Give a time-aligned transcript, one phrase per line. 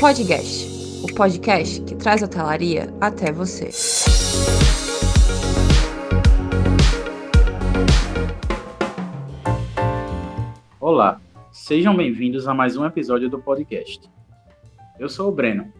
[0.00, 3.68] Podcast, o podcast que traz a hotelaria até você.
[10.80, 11.20] Olá,
[11.52, 14.10] sejam bem-vindos a mais um episódio do podcast.
[14.98, 15.70] Eu sou o Breno.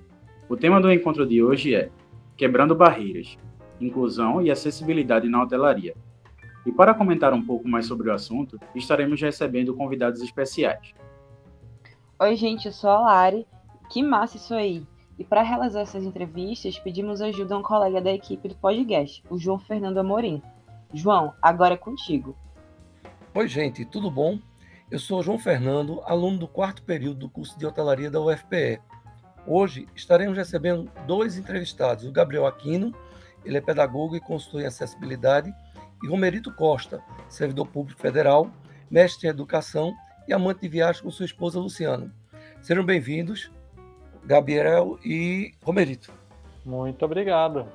[0.50, 1.88] O tema do encontro de hoje é
[2.36, 3.38] Quebrando Barreiras,
[3.80, 5.94] Inclusão e Acessibilidade na Hotelaria.
[6.66, 10.92] E para comentar um pouco mais sobre o assunto, estaremos recebendo convidados especiais.
[12.18, 13.46] Oi, gente, eu sou a Lari.
[13.90, 14.86] Que massa isso aí!
[15.18, 19.36] E para realizar essas entrevistas, pedimos ajuda a um colega da equipe do podcast, o
[19.36, 20.40] João Fernando Amorim.
[20.94, 22.38] João, agora é contigo.
[23.34, 24.38] Oi, gente, tudo bom?
[24.88, 28.80] Eu sou João Fernando, aluno do quarto período do curso de hotelaria da UFPE.
[29.44, 32.94] Hoje estaremos recebendo dois entrevistados, o Gabriel Aquino,
[33.44, 35.52] ele é pedagogo e consultor em acessibilidade,
[36.00, 38.52] e Romerito Costa, servidor público federal,
[38.88, 39.92] mestre em educação
[40.28, 42.14] e amante de viagem com sua esposa Luciana.
[42.62, 43.50] Sejam bem-vindos,
[44.24, 46.12] Gabriel e Romerito.
[46.64, 47.66] Muito obrigado.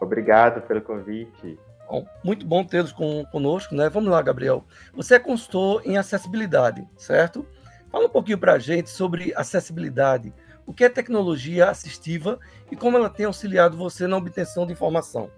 [0.00, 1.58] Obrigado pelo convite.
[1.88, 3.88] Bom, muito bom tê-los com, conosco, né?
[3.88, 4.64] Vamos lá, Gabriel.
[4.94, 7.46] Você é consultor em acessibilidade, certo?
[7.90, 10.32] Fala um pouquinho para a gente sobre acessibilidade.
[10.66, 12.38] O que é tecnologia assistiva
[12.70, 15.30] e como ela tem auxiliado você na obtenção de informação?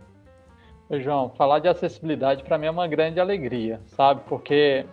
[0.88, 4.22] Oi, João, falar de acessibilidade para mim é uma grande alegria, sabe?
[4.28, 4.84] Porque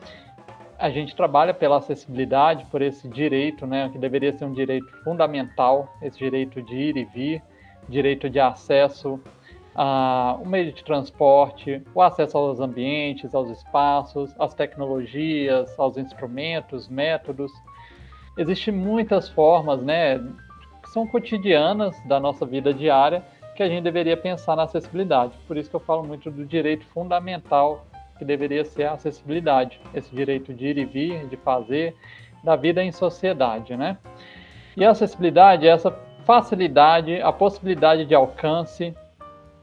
[0.80, 5.92] a gente trabalha pela acessibilidade, por esse direito, né, que deveria ser um direito fundamental,
[6.02, 7.42] esse direito de ir e vir,
[7.90, 9.20] direito de acesso
[9.76, 16.88] a um meio de transporte, o acesso aos ambientes, aos espaços, às tecnologias, aos instrumentos,
[16.88, 17.52] métodos.
[18.38, 20.20] Existem muitas formas, né,
[20.84, 23.24] que são cotidianas da nossa vida diária
[23.56, 25.34] que a gente deveria pensar na acessibilidade.
[25.48, 27.88] Por isso que eu falo muito do direito fundamental
[28.18, 31.96] que deveria ser a acessibilidade, esse direito de ir e vir, de fazer,
[32.44, 33.98] da vida em sociedade, né?
[34.76, 35.92] E a acessibilidade é essa
[36.26, 38.94] facilidade, a possibilidade de alcance,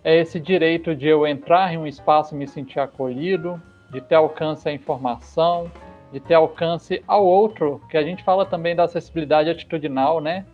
[0.02, 3.60] é esse direito de eu entrar em um espaço e me sentir acolhido,
[3.90, 5.70] de ter alcance à informação,
[6.12, 10.44] de ter alcance ao outro, que a gente fala também da acessibilidade atitudinal, né?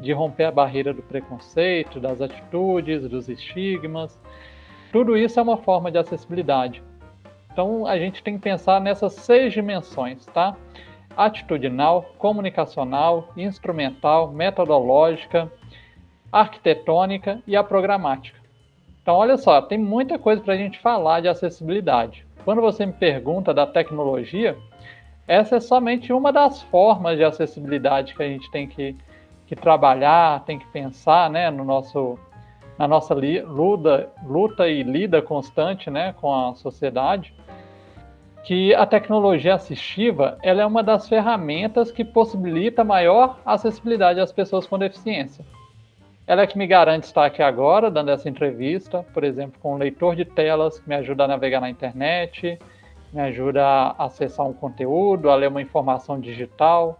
[0.00, 4.18] de romper a barreira do preconceito, das atitudes, dos estigmas.
[4.92, 6.82] Tudo isso é uma forma de acessibilidade.
[7.56, 10.54] Então a gente tem que pensar nessas seis dimensões, tá?
[11.16, 15.50] Atitudinal, comunicacional, instrumental, metodológica,
[16.30, 18.38] arquitetônica e a programática.
[19.00, 22.26] Então olha só, tem muita coisa para a gente falar de acessibilidade.
[22.44, 24.54] Quando você me pergunta da tecnologia,
[25.26, 28.94] essa é somente uma das formas de acessibilidade que a gente tem que
[29.46, 32.18] que trabalhar, tem que pensar, né, no nosso,
[32.78, 37.34] na nossa luta, luta e lida constante, né, com a sociedade,
[38.44, 44.66] que a tecnologia assistiva ela é uma das ferramentas que possibilita maior acessibilidade às pessoas
[44.66, 45.44] com deficiência.
[46.26, 49.78] Ela é que me garante estar aqui agora, dando essa entrevista, por exemplo, com um
[49.78, 52.58] leitor de telas que me ajuda a navegar na internet,
[53.12, 56.98] me ajuda a acessar um conteúdo, a ler uma informação digital,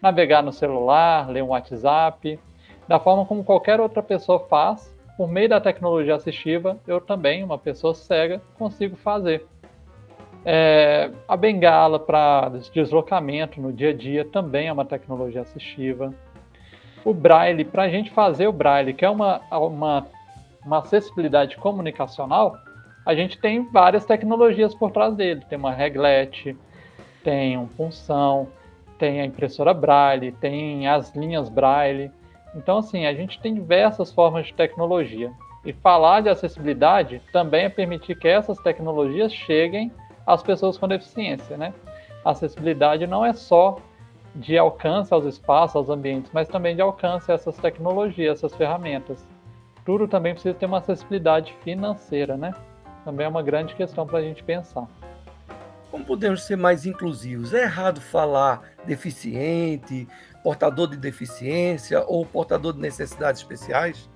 [0.00, 2.38] navegar no celular, ler um WhatsApp,
[2.86, 7.58] da forma como qualquer outra pessoa faz, por meio da tecnologia assistiva, eu também, uma
[7.58, 9.46] pessoa cega, consigo fazer.
[10.44, 16.12] É, a bengala para deslocamento no dia a dia também é uma tecnologia assistiva.
[17.04, 20.06] O braille, para a gente fazer o braille, que é uma, uma,
[20.64, 22.56] uma acessibilidade comunicacional,
[23.06, 25.42] a gente tem várias tecnologias por trás dele.
[25.48, 26.56] Tem uma reglete,
[27.22, 28.48] tem um punção,
[28.98, 32.10] tem a impressora Braille, tem as linhas Braille.
[32.54, 35.32] Então, assim, a gente tem diversas formas de tecnologia.
[35.64, 39.90] E falar de acessibilidade também é permitir que essas tecnologias cheguem
[40.26, 41.72] às pessoas com deficiência, né?
[42.24, 43.78] A acessibilidade não é só
[44.34, 49.26] de alcance aos espaços, aos ambientes, mas também de alcance a essas tecnologias, essas ferramentas.
[49.84, 52.52] Tudo também precisa ter uma acessibilidade financeira, né?
[53.04, 54.86] Também é uma grande questão para a gente pensar.
[55.94, 57.54] Como podemos ser mais inclusivos?
[57.54, 60.08] É errado falar deficiente,
[60.42, 64.10] portador de deficiência ou portador de necessidades especiais?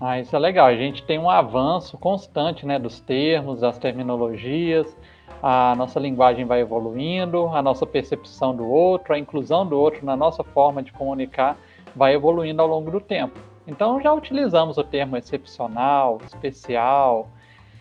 [0.00, 0.64] Ah, isso é legal.
[0.64, 4.96] A gente tem um avanço constante né, dos termos, das terminologias,
[5.42, 10.16] a nossa linguagem vai evoluindo, a nossa percepção do outro, a inclusão do outro na
[10.16, 11.58] nossa forma de comunicar
[11.94, 13.38] vai evoluindo ao longo do tempo.
[13.66, 17.28] Então já utilizamos o termo excepcional, especial,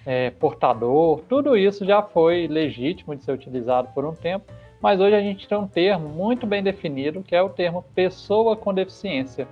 [0.05, 4.51] é, portador, tudo isso já foi legítimo de ser utilizado por um tempo,
[4.81, 8.55] mas hoje a gente tem um termo muito bem definido, que é o termo pessoa
[8.55, 9.47] com deficiência.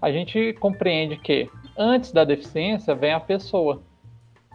[0.00, 3.80] A gente compreende que antes da deficiência vem a pessoa.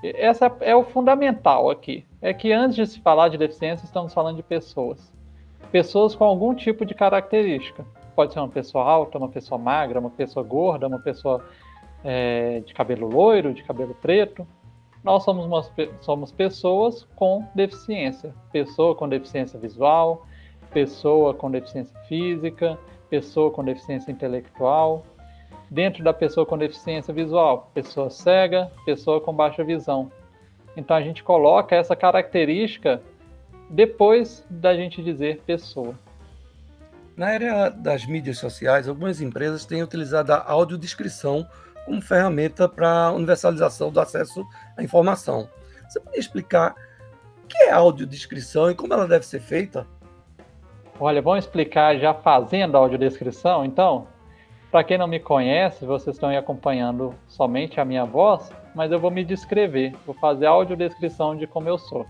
[0.03, 2.05] Essa é o fundamental aqui.
[2.21, 5.11] É que antes de se falar de deficiência, estamos falando de pessoas.
[5.71, 7.85] Pessoas com algum tipo de característica.
[8.15, 11.43] pode ser uma pessoa alta, uma pessoa magra, uma pessoa gorda, uma pessoa
[12.03, 14.45] é, de cabelo loiro, de cabelo preto.
[15.03, 15.63] Nós somos, uma,
[16.01, 20.25] somos pessoas com deficiência, pessoa com deficiência visual,
[20.71, 22.79] pessoa com deficiência física,
[23.09, 25.05] pessoa com deficiência intelectual.
[25.69, 30.09] Dentro da pessoa com deficiência visual, pessoa cega, pessoa com baixa visão.
[30.77, 33.01] Então a gente coloca essa característica
[33.69, 35.95] depois da gente dizer pessoa.
[37.15, 41.45] Na área das mídias sociais, algumas empresas têm utilizado a audiodescrição
[41.85, 44.45] como ferramenta para universalização do acesso
[44.77, 45.47] à informação.
[45.87, 46.75] Você poderia explicar
[47.43, 49.85] o que é audiodescrição e como ela deve ser feita?
[50.99, 54.07] Olha, vamos explicar já fazendo a audiodescrição, então?
[54.71, 58.99] Para quem não me conhece, vocês estão aí acompanhando somente a minha voz, mas eu
[58.99, 62.07] vou me descrever, vou fazer a audiodescrição de como eu sou.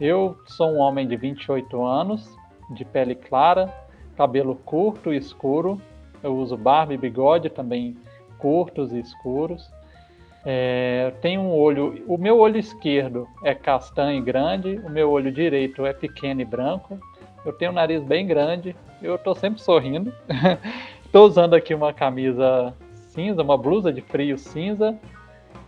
[0.00, 2.28] Eu sou um homem de 28 anos,
[2.70, 3.72] de pele clara,
[4.16, 5.80] cabelo curto e escuro.
[6.22, 7.96] Eu uso barba e bigode também
[8.38, 9.70] curtos e escuros.
[10.46, 15.32] É, tenho um olho, o meu olho esquerdo é castanho e grande, o meu olho
[15.32, 16.98] direito é pequeno e branco.
[17.44, 20.12] Eu tenho um nariz bem grande, eu estou sempre sorrindo.
[21.04, 24.98] Estou usando aqui uma camisa cinza, uma blusa de frio cinza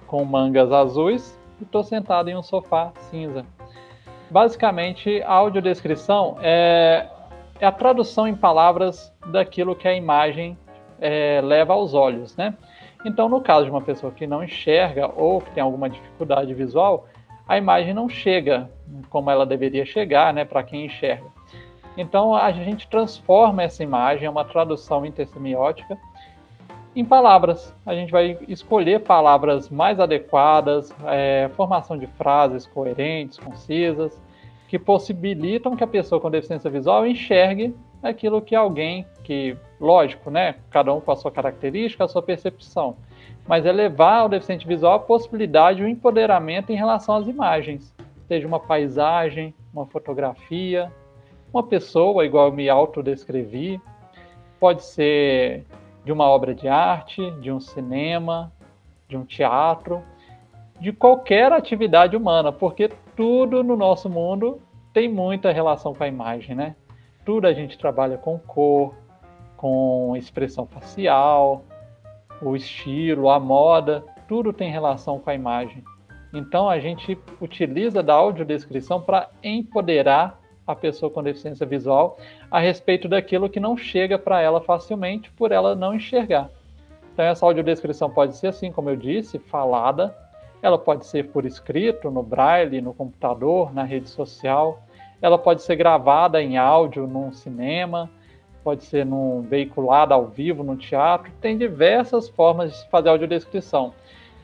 [0.08, 3.46] com mangas azuis e estou sentado em um sofá cinza.
[4.28, 7.08] Basicamente, a audiodescrição é,
[7.60, 10.58] é a tradução em palavras daquilo que a imagem
[11.00, 12.54] é, leva aos olhos, né?
[13.04, 17.06] Então, no caso de uma pessoa que não enxerga ou que tem alguma dificuldade visual,
[17.46, 18.68] a imagem não chega
[19.08, 21.26] como ela deveria chegar, né, para quem enxerga.
[21.96, 25.96] Então, a gente transforma essa imagem, é uma tradução intersemiótica,
[26.94, 27.74] em palavras.
[27.84, 34.20] A gente vai escolher palavras mais adequadas, é, formação de frases coerentes, concisas,
[34.68, 40.56] que possibilitam que a pessoa com deficiência visual enxergue aquilo que alguém que, lógico, né,
[40.70, 42.96] cada um com a sua característica, a sua percepção,
[43.46, 47.94] mas é levar ao deficiente visual a possibilidade, o empoderamento em relação às imagens,
[48.28, 50.92] seja uma paisagem, uma fotografia,
[51.52, 53.80] uma pessoa, igual eu me autodescrevi,
[54.58, 55.64] pode ser
[56.04, 58.52] de uma obra de arte, de um cinema,
[59.08, 60.02] de um teatro,
[60.80, 64.60] de qualquer atividade humana, porque tudo no nosso mundo
[64.92, 66.76] tem muita relação com a imagem, né?
[67.26, 68.94] Tudo a gente trabalha com cor,
[69.56, 71.64] com expressão facial,
[72.40, 75.82] o estilo, a moda, tudo tem relação com a imagem.
[76.32, 82.16] Então a gente utiliza da audiodescrição para empoderar a pessoa com deficiência visual
[82.50, 86.48] a respeito daquilo que não chega para ela facilmente por ela não enxergar.
[87.12, 90.14] Então, essa audiodescrição pode ser assim, como eu disse, falada,
[90.60, 94.85] ela pode ser por escrito, no braille, no computador, na rede social,
[95.20, 98.10] ela pode ser gravada em áudio num cinema,
[98.62, 103.94] pode ser num veiculada ao vivo no teatro, tem diversas formas de fazer audiodescrição.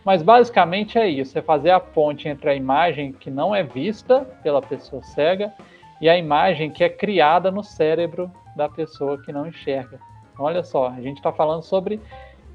[0.04, 4.20] Mas basicamente é isso, é fazer a ponte entre a imagem que não é vista
[4.42, 5.52] pela pessoa cega
[6.00, 10.00] e a imagem que é criada no cérebro da pessoa que não enxerga.
[10.38, 12.00] Olha só, a gente está falando sobre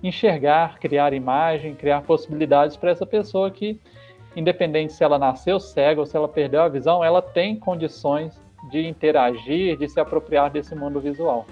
[0.04, 3.80] enxergar, criar imagem, criar possibilidades para essa pessoa que,
[4.38, 8.40] independente se ela nasceu cega ou se ela perdeu a visão, ela tem condições
[8.70, 11.48] de interagir, de se apropriar desse mundo visual.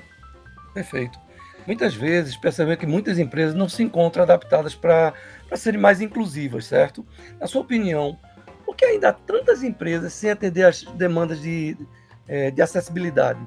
[0.74, 1.18] Perfeito.
[1.66, 5.14] Muitas vezes percebemos que muitas empresas não se encontram adaptadas para
[5.56, 7.04] serem mais inclusivas, certo?
[7.40, 8.20] Na sua opinião,
[8.64, 11.76] por que ainda há tantas empresas sem atender às demandas de,
[12.28, 13.40] é, de acessibilidade?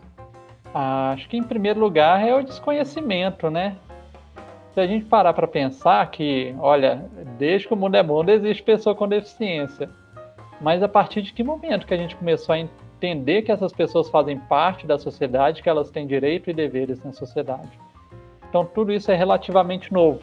[0.75, 3.77] Acho que, em primeiro lugar, é o desconhecimento, né?
[4.73, 7.05] Se a gente parar para pensar que, olha,
[7.39, 9.89] desde que o mundo é mundo, existe pessoa com deficiência.
[10.61, 14.09] Mas a partir de que momento que a gente começou a entender que essas pessoas
[14.09, 17.79] fazem parte da sociedade, que elas têm direito e deveres na sociedade?
[18.49, 20.21] Então, tudo isso é relativamente novo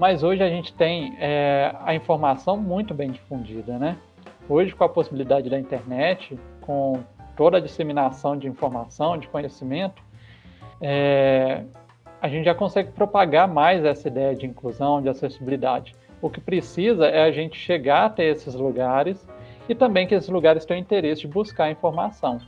[0.00, 3.98] mas hoje a gente tem é, a informação muito bem difundida, né?
[4.48, 7.04] Hoje, com a possibilidade da internet, com
[7.36, 10.02] toda a disseminação de informação, de conhecimento,
[10.80, 11.64] é,
[12.20, 15.94] a gente já consegue propagar mais essa ideia de inclusão, de acessibilidade.
[16.20, 19.26] O que precisa é a gente chegar até esses lugares
[19.68, 22.38] e também que esses lugares tenham interesse de buscar informação.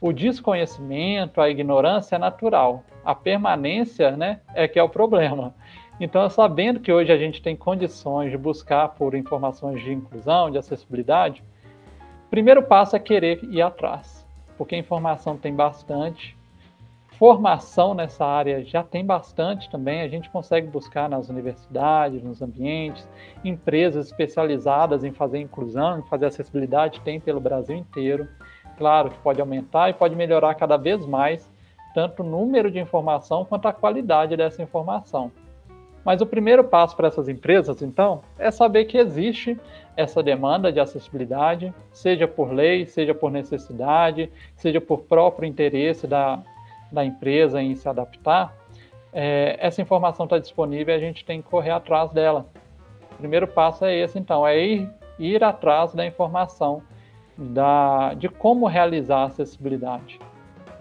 [0.00, 2.82] O desconhecimento, a ignorância é natural.
[3.04, 5.54] A permanência né, é que é o problema.
[5.98, 10.58] Então, sabendo que hoje a gente tem condições de buscar por informações de inclusão, de
[10.58, 11.42] acessibilidade,
[12.26, 14.26] o primeiro passo é querer ir atrás,
[14.58, 16.35] porque a informação tem bastante,
[17.18, 23.08] formação nessa área já tem bastante também, a gente consegue buscar nas universidades, nos ambientes,
[23.44, 28.28] empresas especializadas em fazer inclusão, em fazer acessibilidade, tem pelo Brasil inteiro.
[28.76, 31.50] Claro que pode aumentar e pode melhorar cada vez mais
[31.94, 35.32] tanto o número de informação quanto a qualidade dessa informação.
[36.04, 39.58] Mas o primeiro passo para essas empresas, então, é saber que existe
[39.96, 46.42] essa demanda de acessibilidade, seja por lei, seja por necessidade, seja por próprio interesse da,
[46.90, 48.54] da empresa em se adaptar.
[49.12, 52.46] É, essa informação está disponível e a gente tem que correr atrás dela.
[53.12, 56.82] O primeiro passo é esse, então, é ir, ir atrás da informação
[57.36, 60.18] da, de como realizar a acessibilidade.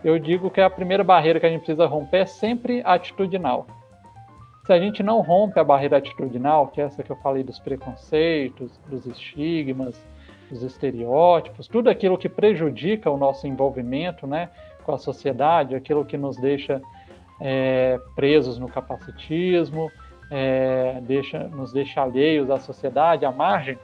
[0.04, 3.66] Eu digo que a primeira barreira que a gente precisa romper é sempre atitudinal.
[4.66, 7.60] Se a gente não rompe a barreira atitudinal, que é essa que eu falei dos
[7.60, 10.04] preconceitos, dos estigmas,
[10.50, 14.50] dos estereótipos, tudo aquilo que prejudica o nosso envolvimento né,
[14.86, 16.82] com a sociedade, aquilo que nos deixa
[17.42, 19.92] é, presos no capacitismo,
[20.32, 23.78] é, deixa, nos deixa alheios à sociedade, à margem,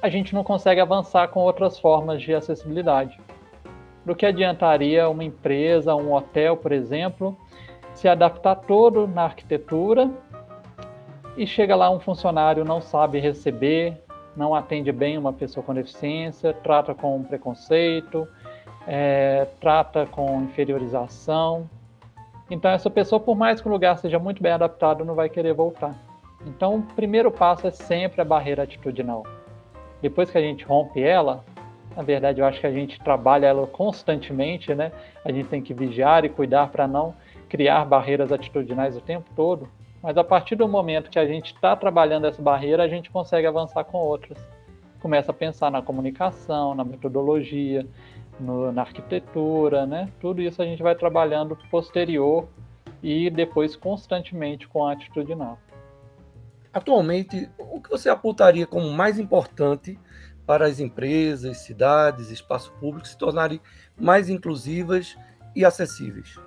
[0.00, 3.18] a gente não consegue avançar com outras formas de acessibilidade.
[4.04, 7.36] Do que adiantaria uma empresa, um hotel, por exemplo,
[7.92, 10.10] se adaptar todo na arquitetura
[11.36, 14.00] e chega lá um funcionário não sabe receber,
[14.36, 18.26] não atende bem uma pessoa com deficiência, trata com preconceito,
[18.92, 21.70] é, trata com inferiorização.
[22.50, 25.54] Então essa pessoa, por mais que o lugar seja muito bem adaptado, não vai querer
[25.54, 25.94] voltar.
[26.44, 29.22] Então o primeiro passo é sempre a barreira atitudinal.
[30.02, 31.44] Depois que a gente rompe ela,
[31.96, 34.90] na verdade eu acho que a gente trabalha ela constantemente, né?
[35.24, 37.14] A gente tem que vigiar e cuidar para não
[37.48, 39.68] criar barreiras atitudinais o tempo todo,
[40.02, 43.46] mas a partir do momento que a gente está trabalhando essa barreira, a gente consegue
[43.46, 44.38] avançar com outras.
[45.00, 47.86] Começa a pensar na comunicação, na metodologia,
[48.40, 50.08] no, na arquitetura, né?
[50.20, 52.48] Tudo isso a gente vai trabalhando posterior
[53.02, 55.58] e depois constantemente com a atitudinal.
[56.72, 59.98] Atualmente, o que você apontaria como mais importante
[60.46, 63.60] para as empresas, cidades, espaços públicos se tornarem
[63.98, 65.16] mais inclusivas
[65.54, 66.38] e acessíveis?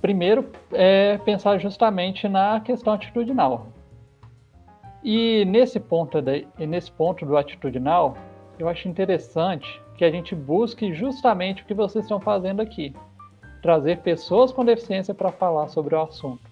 [0.00, 3.68] primeiro é pensar justamente na questão atitudinal.
[5.02, 8.16] E nesse ponto, de, nesse ponto do atitudinal,
[8.58, 12.94] eu acho interessante que a gente busque justamente o que vocês estão fazendo aqui:
[13.62, 16.42] trazer pessoas com deficiência para falar sobre o assunto.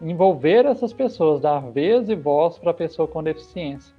[0.00, 3.94] Envolver essas pessoas, dar vez e voz para a pessoa com deficiência.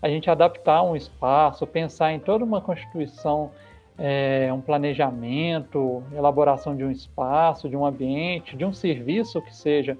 [0.00, 3.50] A gente adaptar um espaço, pensar em toda uma constituição
[3.98, 9.96] é, um planejamento, elaboração de um espaço, de um ambiente, de um serviço que seja,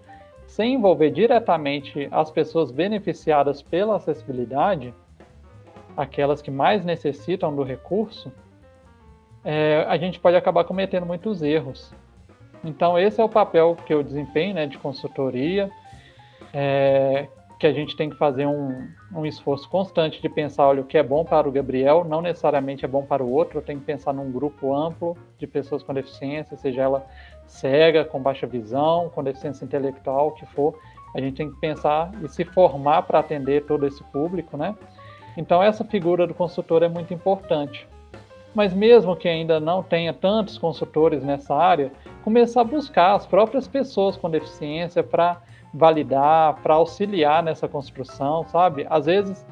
[0.46, 4.92] sem envolver diretamente as pessoas beneficiadas pela acessibilidade,
[5.96, 8.32] aquelas que mais necessitam do recurso,
[9.44, 11.94] é, a gente pode acabar cometendo muitos erros.
[12.64, 15.70] Então, esse é o papel que eu desempenho né, de consultoria,
[16.52, 20.84] é, que a gente tem que fazer um, um esforço constante de pensar, olha, o
[20.84, 23.78] que é bom para o Gabriel não necessariamente é bom para o outro, eu tenho
[23.78, 27.06] que pensar num grupo amplo de pessoas com deficiência, seja ela
[27.46, 30.78] cega, com baixa visão, com deficiência intelectual, o que for,
[31.14, 34.74] a gente tem que pensar e se formar para atender todo esse público, né?
[35.36, 37.86] Então essa figura do consultor é muito importante.
[38.54, 41.90] Mas mesmo que ainda não tenha tantos consultores nessa área,
[42.22, 45.38] começar a buscar as próprias pessoas com deficiência para
[45.72, 48.86] validar, para auxiliar nessa construção, sabe?
[48.88, 49.44] Às vezes,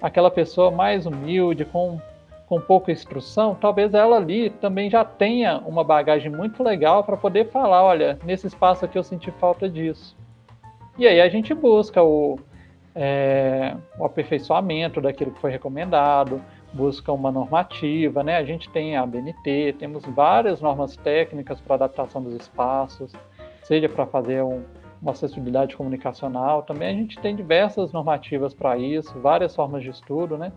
[0.00, 1.98] aquela pessoa mais humilde, com,
[2.46, 7.48] com pouca instrução, talvez ela ali também já tenha uma bagagem muito legal para poder
[7.50, 10.14] falar: olha, nesse espaço aqui eu senti falta disso.
[10.98, 12.38] E aí a gente busca o,
[13.02, 16.38] é, o aperfeiçoamento daquilo que foi recomendado,
[16.70, 18.36] busca uma normativa, né?
[18.36, 23.10] A gente tem a BNT, temos várias normas técnicas para adaptação dos espaços,
[23.62, 24.62] seja para fazer um,
[25.00, 26.62] uma acessibilidade comunicacional.
[26.62, 30.52] Também a gente tem diversas normativas para isso, várias formas de estudo, né,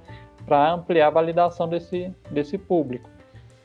[0.45, 3.09] para ampliar a validação desse, desse público.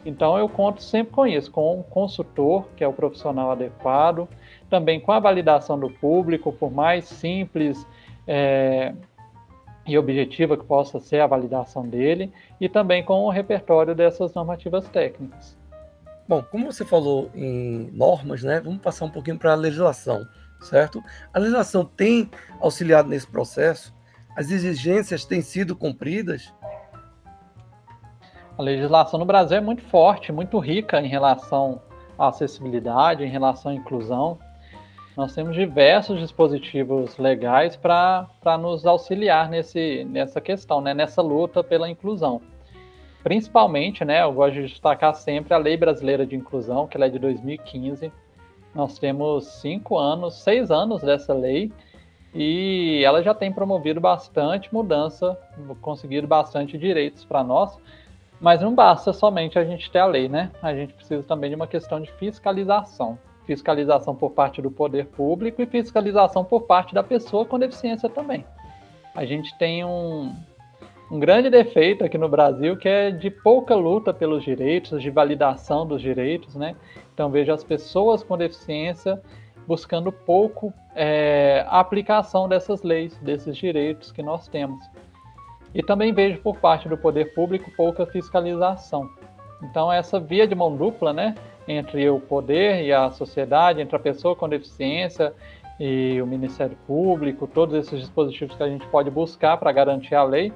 [0.07, 4.29] Então eu conto sempre com isso, com um consultor, que é o profissional adequado,
[4.71, 7.85] também com a validação do público, por mais simples
[8.29, 8.95] é,
[9.85, 14.87] e objetiva que possa ser a validação dele, e também com o repertório dessas normativas
[14.89, 15.59] técnicas.
[16.29, 20.25] Bom, como você falou em normas, né, vamos passar um pouquinho para a legislação
[20.61, 21.03] certo?
[21.33, 22.31] A legislação tem
[22.61, 23.95] auxiliado nesse processo?
[24.37, 26.53] As exigências têm sido cumpridas?
[28.57, 31.81] A legislação no Brasil é muito forte, muito rica em relação
[32.19, 34.39] à acessibilidade, em relação à inclusão.
[35.19, 41.91] Nós temos diversos dispositivos legais para nos auxiliar nesse, nessa questão, né, nessa luta pela
[41.91, 42.41] inclusão.
[43.25, 47.09] Principalmente, né, eu gosto de destacar sempre a Lei Brasileira de Inclusão, que ela é
[47.09, 48.13] de 2015,
[48.73, 51.73] nós temos cinco anos, seis anos dessa lei
[52.33, 55.37] e ela já tem promovido bastante mudança,
[55.81, 57.77] conseguido bastante direitos para nós,
[58.41, 60.53] Mas não basta somente a gente ter a lei, né?
[60.63, 63.19] A gente precisa também de uma questão de fiscalização.
[63.49, 68.45] Fiscalização por parte do poder público e fiscalização por parte da pessoa com deficiência também.
[69.15, 70.35] A gente tem um,
[71.11, 75.87] um grande defeito aqui no Brasil que é de pouca luta pelos direitos, de validação
[75.87, 76.77] dos direitos, né?
[77.15, 79.19] Então vejo as pessoas com deficiência
[79.67, 84.85] buscando pouco é, a aplicação dessas leis, desses direitos que nós temos.
[85.75, 89.09] E também vejo por parte do poder público pouca fiscalização.
[89.63, 91.35] Então essa via de mão dupla, né,
[91.69, 95.35] entre o poder e a sociedade, entre a pessoa com deficiência
[95.79, 100.25] e o Ministério Público, todos esses dispositivos que a gente pode buscar para garantir a
[100.25, 100.53] lei,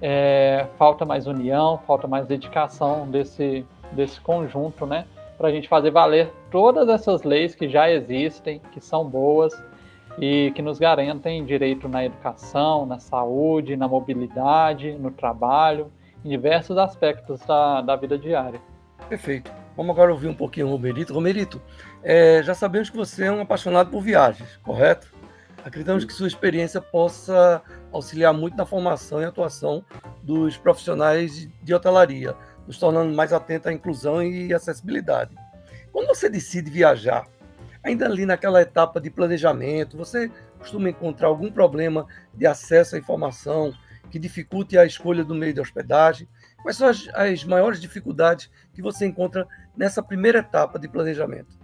[0.00, 5.06] é, falta mais união, falta mais dedicação desse, desse conjunto, né?
[5.38, 9.52] Para a gente fazer valer todas essas leis que já existem, que são boas
[10.18, 15.90] e que nos garantem direito na educação, na saúde, na mobilidade, no trabalho,
[16.24, 18.60] em diversos aspectos da, da vida diária.
[19.08, 19.61] Perfeito.
[19.76, 21.14] Vamos agora ouvir um pouquinho o Romerito.
[21.14, 21.62] Romerito,
[22.02, 25.10] é, já sabemos que você é um apaixonado por viagens, correto?
[25.64, 27.62] Acreditamos que sua experiência possa
[27.92, 29.84] auxiliar muito na formação e atuação
[30.22, 32.34] dos profissionais de hotelaria,
[32.66, 35.34] nos tornando mais atentos à inclusão e acessibilidade.
[35.92, 37.26] Quando você decide viajar,
[37.82, 43.72] ainda ali naquela etapa de planejamento, você costuma encontrar algum problema de acesso à informação
[44.10, 46.28] que dificulte a escolha do meio de hospedagem?
[46.62, 51.60] Quais são as, as maiores dificuldades que você encontra nessa primeira etapa de planejamento?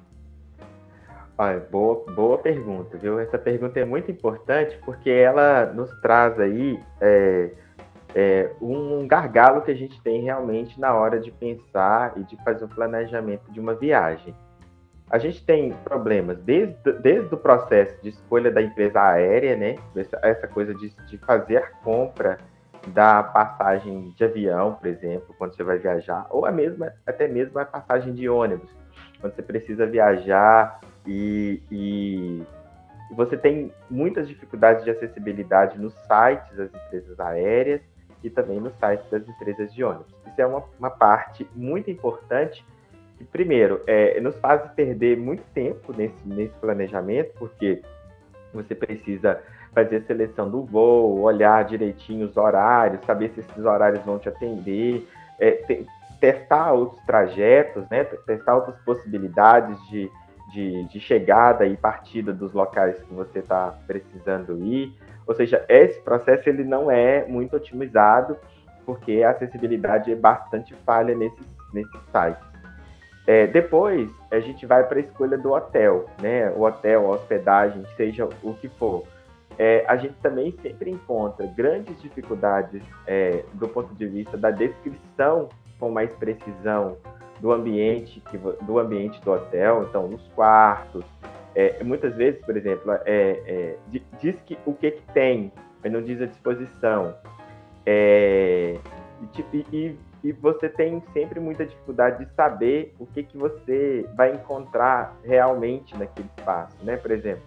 [1.37, 3.21] Olha, boa, boa pergunta, viu?
[3.21, 7.51] Essa pergunta é muito importante porque ela nos traz aí é,
[8.13, 12.65] é, um gargalo que a gente tem realmente na hora de pensar e de fazer
[12.65, 14.35] o planejamento de uma viagem.
[15.09, 19.77] A gente tem problemas desde, desde o processo de escolha da empresa aérea, né?
[19.95, 22.39] Essa, essa coisa de, de fazer a compra
[22.89, 27.59] da passagem de avião, por exemplo, quando você vai viajar, ou a mesma, até mesmo
[27.59, 28.71] a passagem de ônibus,
[29.21, 32.43] quando você precisa viajar e, e
[33.15, 37.81] você tem muitas dificuldades de acessibilidade nos sites das empresas aéreas
[38.23, 40.15] e também nos sites das empresas de ônibus.
[40.27, 42.65] Isso é uma, uma parte muito importante
[43.17, 47.83] que, primeiro, é, nos faz perder muito tempo nesse, nesse planejamento, porque
[48.53, 49.41] você precisa
[49.79, 54.29] fazer a seleção do voo, olhar direitinho os horários, saber se esses horários vão te
[54.29, 55.07] atender,
[55.39, 55.87] é, te,
[56.21, 60.11] testar outros trajetos, né, testar outras possibilidades de,
[60.53, 64.93] de, de chegada e partida dos locais que você está precisando ir.
[65.27, 68.37] Ou seja, esse processo ele não é muito otimizado,
[68.85, 72.49] porque a acessibilidade é bastante falha nesses, nesses sites.
[73.29, 76.51] É, depois, a gente vai para a escolha do hotel, né?
[76.57, 79.05] O hotel, a hospedagem, seja o que for.
[79.59, 85.49] É, a gente também sempre encontra grandes dificuldades é, do ponto de vista da descrição
[85.81, 86.97] com mais precisão
[87.41, 91.05] do ambiente que, do ambiente do hotel, então nos quartos.
[91.55, 93.77] É, muitas vezes, por exemplo, é, é,
[94.21, 97.15] diz que o que, que tem, mas não diz a disposição.
[97.85, 98.77] É,
[99.53, 104.33] e, e, e, você tem sempre muita dificuldade de saber o que, que você vai
[104.33, 106.97] encontrar realmente naquele espaço, né?
[106.97, 107.43] Por exemplo,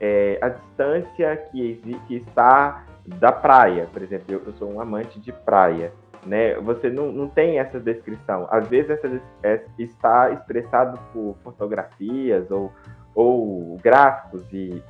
[0.00, 5.20] é, a distância que, que está da praia, por exemplo, eu, eu sou um amante
[5.20, 5.92] de praia
[6.26, 6.54] né?
[6.56, 8.46] Você não, não tem essa descrição.
[8.50, 12.72] Às vezes essa é, está expressado por fotografias ou,
[13.14, 14.82] ou gráficos e,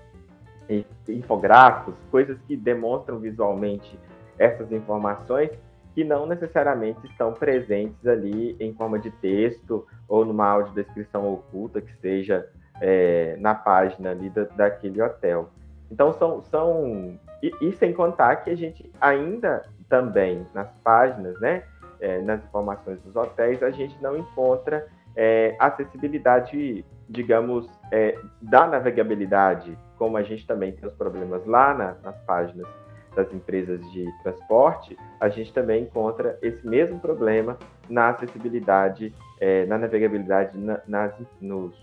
[0.68, 3.98] e infográficos, coisas que demonstram visualmente
[4.38, 5.50] essas informações
[5.94, 11.94] que não necessariamente estão presentes ali em forma de texto ou numa audiodescrição oculta que
[12.00, 12.46] seja
[12.80, 15.50] é, na página ali da, daquele hotel.
[15.90, 21.62] Então são, são e, e, sem contar que a gente ainda também nas páginas, né,
[22.00, 29.78] é, nas informações dos hotéis, a gente não encontra é, acessibilidade, digamos, é, da navegabilidade,
[29.96, 32.66] como a gente também tem os problemas lá na, nas páginas
[33.14, 37.56] das empresas de transporte, a gente também encontra esse mesmo problema
[37.88, 41.74] na acessibilidade, é, na navegabilidade na, nas, nos,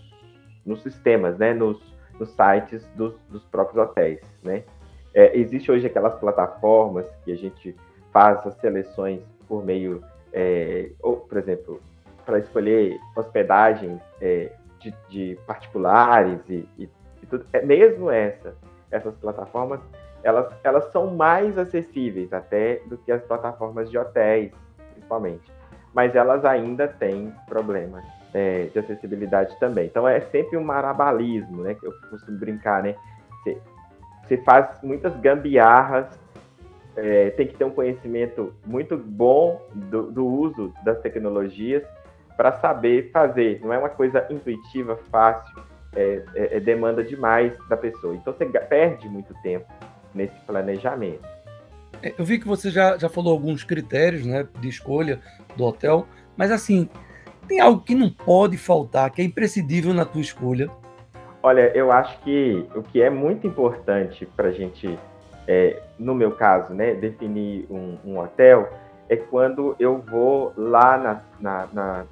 [0.64, 1.80] nos sistemas, né, nos,
[2.18, 4.64] nos sites dos, dos próprios hotéis, né.
[5.12, 7.76] É, existe hoje aquelas plataformas que a gente
[8.12, 11.80] faz as seleções por meio, é, ou, por exemplo,
[12.26, 14.50] para escolher hospedagens é,
[14.80, 16.88] de, de, particulares e, e,
[17.22, 17.46] e, tudo.
[17.52, 18.56] É, mesmo essa,
[18.90, 19.80] essas plataformas,
[20.22, 24.52] elas, elas são mais acessíveis até do que as plataformas de hotéis,
[24.94, 25.52] principalmente.
[25.92, 29.86] Mas elas ainda têm problemas é, de acessibilidade também.
[29.86, 31.74] Então é sempre um marabalismo, né?
[31.74, 32.96] Que eu costumo brincar, né?
[34.26, 36.06] Você, faz muitas gambiarras
[36.96, 41.82] é, tem que ter um conhecimento muito bom do, do uso das tecnologias
[42.36, 43.60] para saber fazer.
[43.62, 45.62] Não é uma coisa intuitiva, fácil,
[45.94, 48.14] é, é, é, demanda demais da pessoa.
[48.14, 49.66] Então você perde muito tempo
[50.14, 51.24] nesse planejamento.
[52.02, 55.20] É, eu vi que você já, já falou alguns critérios né, de escolha
[55.56, 56.88] do hotel, mas assim,
[57.46, 60.68] tem algo que não pode faltar, que é imprescindível na tua escolha?
[61.42, 64.98] Olha, eu acho que o que é muito importante para a gente,
[65.46, 68.70] é, no meu caso, né, definir um, um, hotel,
[69.08, 72.06] é quando eu vou lá na, na, na,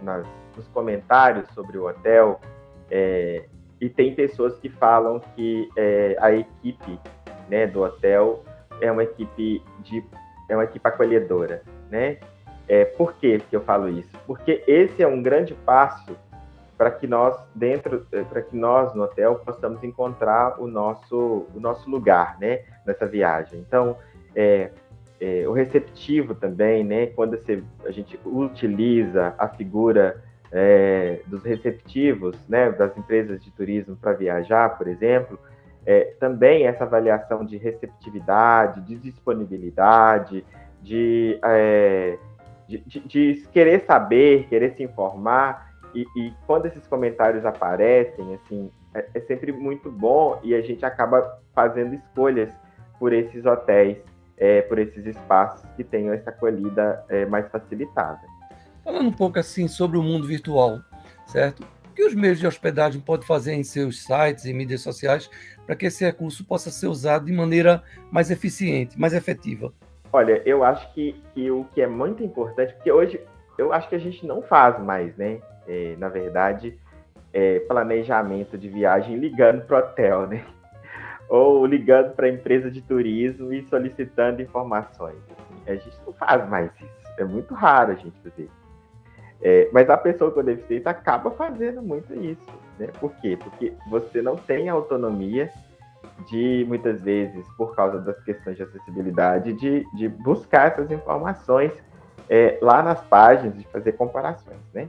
[0.00, 0.22] na
[0.56, 2.40] nos comentários sobre o hotel
[2.90, 3.44] é,
[3.80, 6.98] e tem pessoas que falam que é, a equipe
[7.48, 8.44] né, do hotel
[8.80, 10.04] é uma equipe de
[10.48, 12.18] é uma equipe acolhedora, né?
[12.70, 14.16] É, por que eu falo isso?
[14.28, 16.16] Porque esse é um grande passo
[16.78, 21.58] para que nós dentro, é, para que nós no hotel possamos encontrar o nosso, o
[21.58, 23.58] nosso lugar, né, nessa viagem.
[23.58, 23.96] Então,
[24.36, 24.70] é,
[25.20, 32.36] é, o receptivo também, né, quando você, a gente utiliza a figura é, dos receptivos,
[32.48, 35.36] né, das empresas de turismo para viajar, por exemplo,
[35.84, 40.44] é, também essa avaliação de receptividade, de disponibilidade,
[40.80, 42.16] de é,
[42.78, 49.08] de, de, querer saber, querer se informar, e, e, quando esses comentários aparecem, assim, é,
[49.14, 52.48] é, sempre muito bom e a gente acaba fazendo escolhas
[52.98, 53.98] por esses hotéis,
[54.36, 58.20] é, por esses espaços que tenham essa acolhida é, mais facilitada.
[58.84, 60.78] Falando um pouco assim sobre o mundo virtual,
[61.26, 61.64] certo?
[61.90, 65.28] O que os meios de hospedagem podem fazer em seus sites e mídias sociais
[65.66, 69.72] para que esse recurso possa ser usado de maneira mais eficiente, mais efetiva?
[70.12, 73.20] Olha, eu acho que, que o que é muito importante, porque hoje
[73.56, 75.40] eu acho que a gente não faz mais, né?
[75.68, 76.76] É, na verdade,
[77.32, 80.44] é, planejamento de viagem ligando para o hotel, né?
[81.28, 85.18] Ou ligando para a empresa de turismo e solicitando informações.
[85.30, 87.12] Assim, a gente não faz mais isso.
[87.18, 88.48] É muito raro a gente fazer.
[89.42, 92.46] É, mas a pessoa com deficiência acaba fazendo muito isso.
[92.78, 92.88] Né?
[92.98, 93.38] Por quê?
[93.40, 95.50] Porque você não tem autonomia
[96.28, 101.72] de muitas vezes, por causa das questões de acessibilidade, de, de buscar essas informações
[102.28, 104.88] é, lá nas páginas, de fazer comparações, né?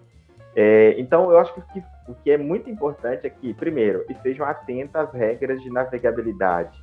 [0.56, 4.96] É, então, eu acho que o que é muito importante é que, primeiro, estejam atentos
[4.96, 6.78] às regras de navegabilidade.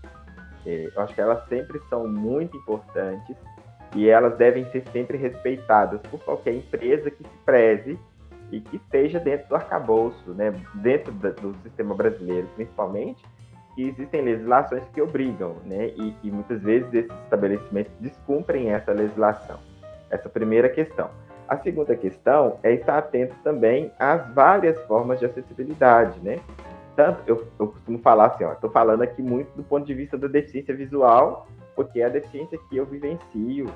[0.66, 3.36] É, eu acho que elas sempre são muito importantes
[3.94, 7.98] e elas devem ser sempre respeitadas por qualquer empresa que se preze
[8.50, 13.22] e que esteja dentro do arcabouço, né, dentro do sistema brasileiro, principalmente,
[13.78, 15.92] que existem legislações que obrigam, né?
[15.96, 19.60] E, e muitas vezes esses estabelecimentos descumprem essa legislação.
[20.10, 21.10] Essa é primeira questão.
[21.46, 26.40] A segunda questão é estar atento também às várias formas de acessibilidade, né?
[26.96, 30.18] Tanto, eu, eu costumo falar assim, ó, estou falando aqui muito do ponto de vista
[30.18, 33.66] da deficiência visual, porque é a deficiência que eu vivencio,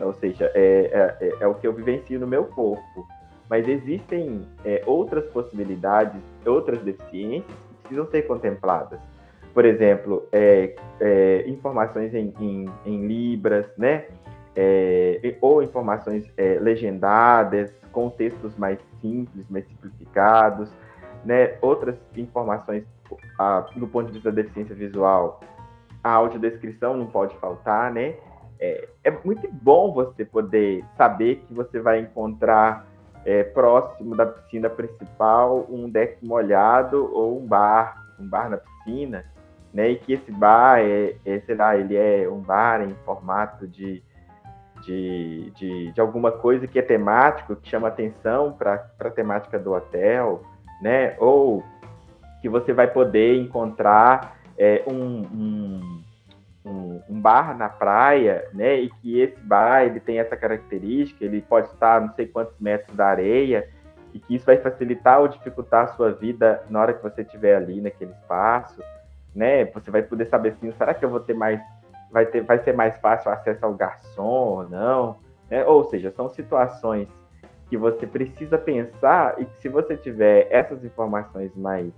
[0.00, 3.06] ou seja, é, é, é o que eu vivencio no meu corpo.
[3.48, 9.13] Mas existem é, outras possibilidades, outras deficiências que precisam ser contempladas
[9.54, 14.06] por exemplo, é, é, informações em, em, em, Libras, né?
[14.56, 20.68] É, ou informações é, legendadas, com textos mais simples, mais simplificados,
[21.24, 21.56] né?
[21.62, 22.84] Outras informações
[23.38, 25.40] a, do ponto de vista da deficiência visual,
[26.02, 28.14] a audiodescrição não pode faltar, né?
[28.58, 32.86] É, é muito bom você poder saber que você vai encontrar
[33.24, 39.24] é, próximo da piscina principal um deck molhado ou um bar, um bar na piscina,
[39.74, 39.90] né?
[39.90, 44.00] E que esse bar é, é sei lá, ele é um bar em formato de,
[44.84, 49.72] de, de, de alguma coisa que é temático, que chama atenção para a temática do
[49.72, 50.44] hotel,
[50.80, 51.16] né?
[51.18, 51.64] Ou
[52.40, 56.02] que você vai poder encontrar é, um, um,
[56.64, 58.76] um, um, bar na praia, né?
[58.76, 62.96] E que esse bar ele tem essa característica, ele pode estar não sei quantos metros
[62.96, 63.68] da areia
[64.12, 67.56] e que isso vai facilitar ou dificultar a sua vida na hora que você estiver
[67.56, 68.80] ali naquele espaço
[69.34, 69.64] né?
[69.66, 71.60] Você vai poder saber assim, será que eu vou ter mais,
[72.10, 75.18] vai ter, vai ser mais fácil acesso ao garçom ou não?
[75.50, 75.64] Né?
[75.64, 77.08] Ou seja, são situações
[77.68, 81.92] que você precisa pensar e que se você tiver essas informações mais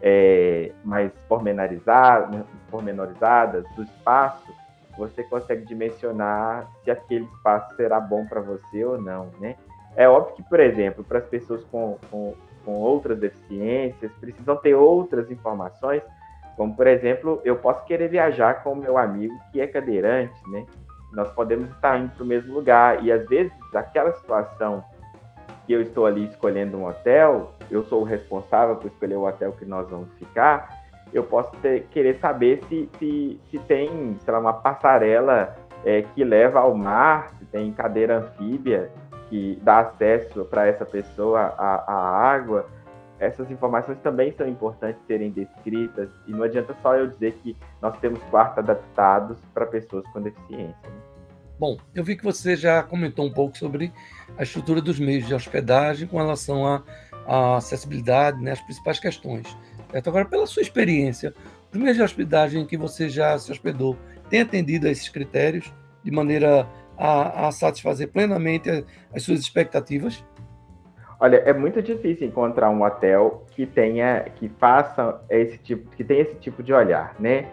[0.00, 4.52] é, mais pormenorizadas, pormenorizadas do espaço,
[4.96, 9.56] você consegue dimensionar se aquele espaço será bom para você ou não, né?
[9.96, 14.74] É óbvio que, por exemplo, para as pessoas com, com, com outras deficiências, precisam ter
[14.74, 16.02] outras informações
[16.58, 20.66] como, por exemplo, eu posso querer viajar com o meu amigo que é cadeirante, né?
[21.12, 24.82] Nós podemos estar indo para o mesmo lugar e, às vezes, aquela situação
[25.64, 29.52] que eu estou ali escolhendo um hotel, eu sou o responsável por escolher o hotel
[29.52, 30.68] que nós vamos ficar,
[31.12, 36.24] eu posso ter, querer saber se, se, se tem, sei lá, uma passarela é, que
[36.24, 38.90] leva ao mar, se tem cadeira anfíbia
[39.28, 42.66] que dá acesso para essa pessoa à, à água.
[43.20, 47.98] Essas informações também são importantes serem descritas e não adianta só eu dizer que nós
[47.98, 50.88] temos quartos adaptados para pessoas com deficiência.
[50.88, 51.00] Né?
[51.58, 53.92] Bom, eu vi que você já comentou um pouco sobre
[54.36, 56.84] a estrutura dos meios de hospedagem com relação à,
[57.26, 59.56] à acessibilidade, né, as principais questões.
[59.90, 60.08] Certo?
[60.08, 61.34] Agora, pela sua experiência,
[61.72, 63.96] os meios de hospedagem que você já se hospedou
[64.30, 65.72] têm atendido a esses critérios
[66.04, 70.24] de maneira a, a satisfazer plenamente as suas expectativas?
[71.20, 76.22] Olha, é muito difícil encontrar um hotel que tenha, que faça esse tipo, que tenha
[76.22, 77.48] esse tipo de olhar, né?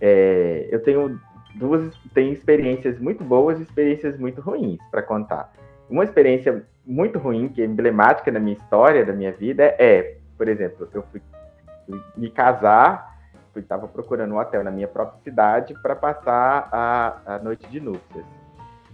[0.00, 1.18] É, eu tenho
[1.54, 5.50] duas, tenho experiências muito boas e experiências muito ruins para contar.
[5.88, 10.46] Uma experiência muito ruim, que é emblemática na minha história, da minha vida, é, por
[10.46, 11.22] exemplo, eu fui,
[11.86, 13.16] fui me casar,
[13.60, 18.24] estava procurando um hotel na minha própria cidade para passar a, a noite de núpcias.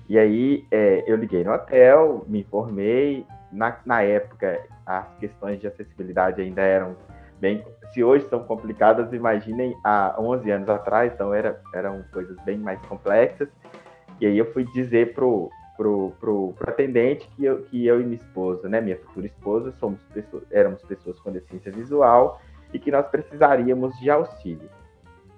[0.09, 3.27] E aí é, eu liguei no hotel, me informei.
[3.53, 6.97] Na, na época, as questões de acessibilidade ainda eram
[7.39, 7.65] bem.
[7.93, 12.81] Se hoje são complicadas, imaginem há 11 anos atrás, então era, eram coisas bem mais
[12.87, 13.49] complexas.
[14.21, 18.05] E aí eu fui dizer pro, pro, pro, pro atendente que eu, que eu e
[18.05, 22.41] minha esposa, né, minha futura esposa, somos pessoas, éramos pessoas com deficiência visual
[22.73, 24.71] e que nós precisaríamos de auxílio.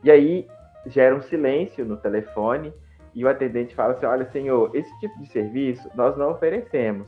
[0.02, 0.46] E aí
[0.86, 2.72] gera um silêncio no telefone
[3.14, 7.06] e o atendente fala assim: Olha, senhor, esse tipo de serviço nós não oferecemos.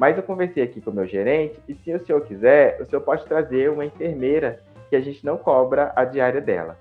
[0.00, 3.02] Mas eu conversei aqui com o meu gerente e se o senhor quiser, o senhor
[3.02, 4.58] pode trazer uma enfermeira
[4.88, 6.78] que a gente não cobra a diária dela.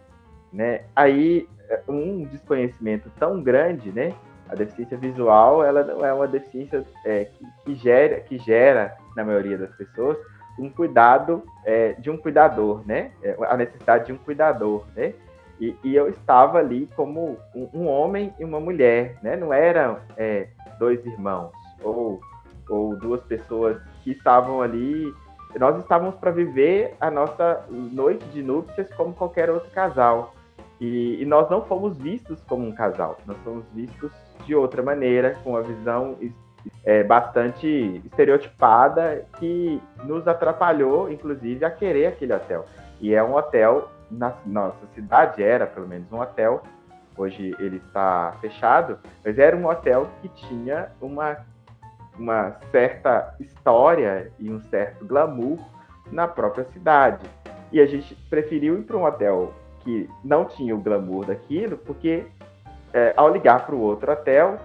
[0.53, 0.83] Né?
[0.95, 1.45] Aí,
[1.85, 4.15] um desconhecimento tão grande, né?
[4.47, 9.25] A deficiência visual, ela não é uma deficiência é, que, que, gera, que gera, na
[9.25, 10.17] maioria das pessoas,
[10.57, 13.11] um cuidado é, de um cuidador, né?
[13.21, 15.13] É, a necessidade de um cuidador, né?
[15.59, 19.35] E, e eu estava ali como um, um, homem e uma mulher, né?
[19.35, 20.47] Não eram é,
[20.79, 21.51] dois irmãos
[21.83, 22.21] ou,
[22.69, 25.13] ou duas pessoas que estavam ali.
[25.59, 30.33] Nós estávamos para viver a nossa noite de núpcias como qualquer outro casal.
[30.79, 34.11] E, e, nós não fomos vistos como um casal, nós fomos vistos
[34.45, 36.15] de outra maneira, com uma visão
[36.85, 42.65] é, bastante estereotipada que nos atrapalhou, inclusive, a querer aquele hotel.
[43.01, 46.63] E é um hotel na nossa cidade era pelo menos um hotel,
[47.15, 51.37] hoje ele está fechado, mas era um hotel que tinha uma,
[52.19, 55.57] uma certa história e um certo glamour
[56.11, 57.25] na própria cidade.
[57.71, 62.25] E a gente preferiu ir para um hotel que não tinha o glamour daquilo, porque
[62.93, 64.57] é, ao ligar para o outro hotel,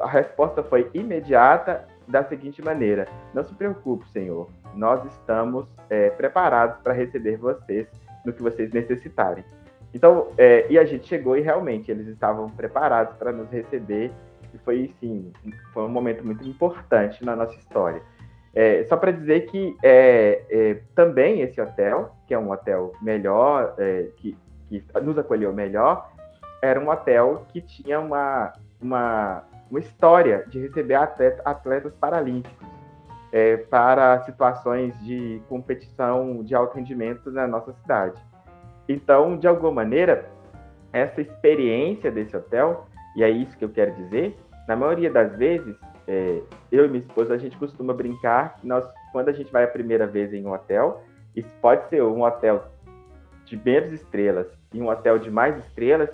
[0.00, 6.80] a resposta foi imediata da seguinte maneira: Não se preocupe, senhor, nós estamos é, preparados
[6.82, 7.86] para receber vocês
[8.24, 9.44] no que vocês necessitarem.
[9.92, 14.12] Então, é, e a gente chegou e realmente eles estavam preparados para nos receber
[14.54, 15.32] e foi, sim,
[15.72, 18.02] foi um momento muito importante na nossa história.
[18.54, 23.74] É, só para dizer que é, é, também esse hotel, que é um hotel melhor,
[23.78, 24.36] é, que,
[24.68, 26.10] que, nos acolheu melhor,
[26.60, 32.68] era um hotel que tinha uma, uma, uma história de receber atleta, atletas paralímpicos
[33.32, 38.20] é, para situações de competição de alto rendimento na nossa cidade.
[38.88, 40.28] Então, de alguma maneira,
[40.92, 42.88] essa experiência desse hotel,
[43.20, 44.34] e é isso que eu quero dizer,
[44.66, 45.76] na maioria das vezes,
[46.08, 46.40] é,
[46.72, 49.68] eu e minha esposa, a gente costuma brincar que nós, quando a gente vai a
[49.68, 51.04] primeira vez em um hotel,
[51.36, 52.64] isso pode ser um hotel
[53.44, 56.08] de menos estrelas e um hotel de mais estrelas,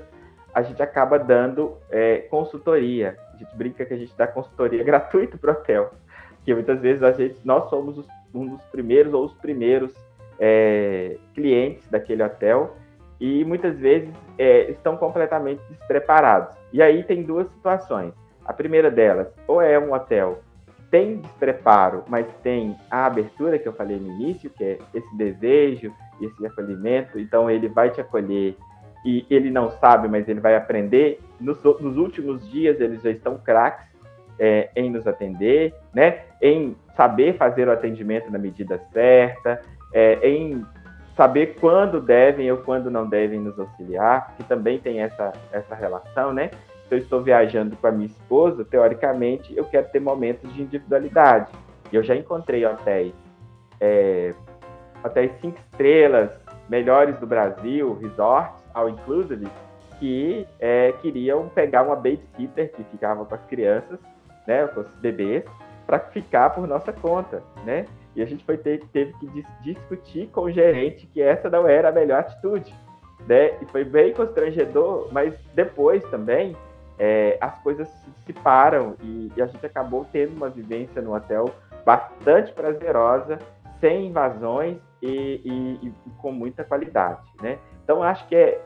[0.53, 3.17] a gente acaba dando é, consultoria.
[3.35, 5.93] A gente brinca que a gente dá consultoria gratuita para o hotel
[6.47, 9.93] que muitas vezes a gente, nós somos os, um dos primeiros ou os primeiros
[10.39, 12.77] é, clientes daquele hotel
[13.21, 16.57] e muitas vezes é, estão completamente despreparados.
[16.73, 18.13] E aí tem duas situações.
[18.45, 23.67] A primeira delas, ou é um hotel que tem despreparo, mas tem a abertura que
[23.67, 28.57] eu falei no início, que é esse desejo, esse acolhimento, então ele vai te acolher
[29.05, 31.21] e ele não sabe, mas ele vai aprender.
[31.41, 33.87] Nos, nos últimos dias eles já estão craques
[34.39, 36.23] é, em nos atender, né?
[36.43, 40.65] em saber fazer o atendimento na medida certa, é, em
[41.17, 46.33] saber quando devem ou quando não devem nos auxiliar, que também tem essa, essa relação,
[46.33, 46.51] né?
[46.89, 51.51] Se eu estou viajando com a minha esposa, teoricamente eu quero ter momentos de individualidade.
[51.91, 53.15] E eu já encontrei hotéis,
[53.81, 54.35] é,
[55.05, 56.31] hotéis cinco estrelas,
[56.69, 59.49] melhores do Brasil, resorts, all inclusive,
[59.99, 63.99] que é, queriam pegar uma babysitter que ficava com as crianças
[64.47, 65.45] né, com os bebês,
[65.87, 67.85] para ficar por nossa conta, né?
[68.17, 71.69] E a gente foi ter, teve que dis discutir com o gerente que essa não
[71.69, 72.75] era a melhor atitude.
[73.29, 73.53] Né?
[73.61, 76.57] E foi bem constrangedor, mas depois também
[76.99, 81.51] é, as coisas se dissiparam e, e, a gente acabou tendo uma vivência no hotel
[81.85, 83.39] bastante prazerosa,
[83.81, 87.59] sem invasões e, e, e com muita qualidade, né?
[87.85, 88.61] Então acho que, é,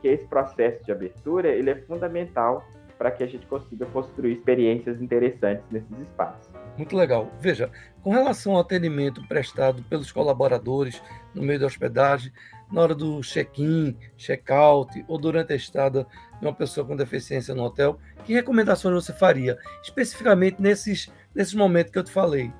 [0.00, 2.64] que esse processo de abertura ele é fundamental
[2.98, 6.50] para que a gente consiga construir experiências interessantes nesses espaços.
[6.76, 7.30] Muito legal.
[7.40, 7.70] Veja,
[8.02, 11.02] com relação ao atendimento prestado pelos colaboradores
[11.34, 12.32] no meio da hospedagem,
[12.70, 16.06] na hora do check-in, check-out ou durante a estada
[16.40, 21.92] de uma pessoa com deficiência no hotel, que recomendações você faria, especificamente nesses, nesses momentos
[21.92, 22.52] que eu te falei?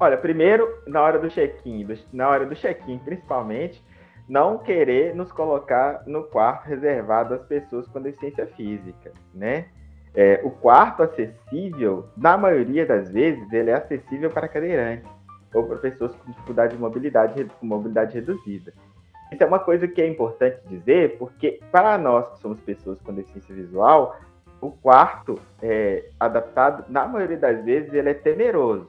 [0.00, 3.82] Olha, primeiro, na hora do check-in, na hora do check-in, principalmente,
[4.28, 9.66] não querer nos colocar no quarto reservado às pessoas com deficiência física, né?
[10.14, 15.08] É, o quarto acessível, na maioria das vezes, ele é acessível para cadeirantes
[15.54, 18.72] ou para pessoas com dificuldade de mobilidade, com mobilidade reduzida.
[19.32, 23.14] Isso é uma coisa que é importante dizer, porque para nós que somos pessoas com
[23.14, 24.16] deficiência visual,
[24.60, 28.88] o quarto é, adaptado, na maioria das vezes, ele é temeroso.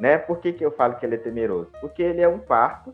[0.00, 0.18] Né?
[0.18, 1.70] Por que, que eu falo que ele é temeroso?
[1.80, 2.92] Porque ele é um quarto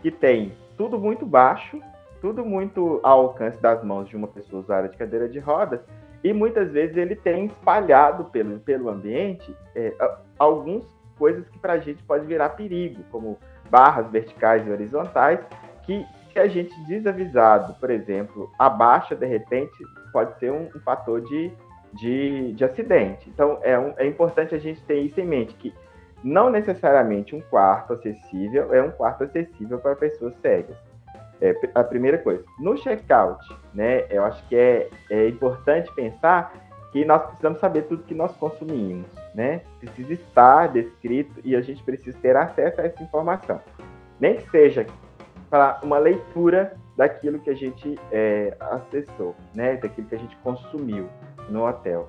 [0.00, 1.80] que tem tudo muito baixo,
[2.20, 5.80] tudo muito ao alcance das mãos de uma pessoa usuária de cadeira de rodas,
[6.24, 9.92] e muitas vezes ele tem espalhado pelo, pelo ambiente é,
[10.38, 10.82] algumas
[11.18, 13.38] coisas que para a gente pode virar perigo, como
[13.70, 15.38] barras verticais e horizontais,
[15.82, 19.76] que se a gente desavisado, por exemplo, abaixa de repente,
[20.10, 21.52] pode ser um, um fator de,
[21.92, 23.28] de, de, acidente.
[23.28, 25.74] Então é, um, é importante a gente ter isso em mente, que
[26.22, 30.76] não necessariamente um quarto acessível é um quarto acessível para pessoas cegas.
[31.40, 32.44] É a primeira coisa.
[32.58, 33.44] No checkout,
[33.74, 36.52] né, eu acho que é, é importante pensar
[36.94, 39.62] que nós precisamos saber tudo que nós consumimos, né?
[39.80, 43.60] Precisa estar descrito e a gente precisa ter acesso a essa informação.
[44.20, 44.86] Nem que seja
[45.50, 49.76] para uma leitura daquilo que a gente é, acessou, né?
[49.76, 51.08] Daquilo que a gente consumiu
[51.48, 52.08] no hotel.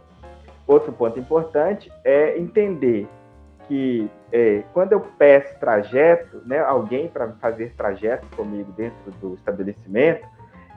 [0.68, 3.08] Outro ponto importante é entender
[3.68, 10.28] que é, quando eu peço trajeto, né, alguém para fazer trajeto comigo dentro do estabelecimento,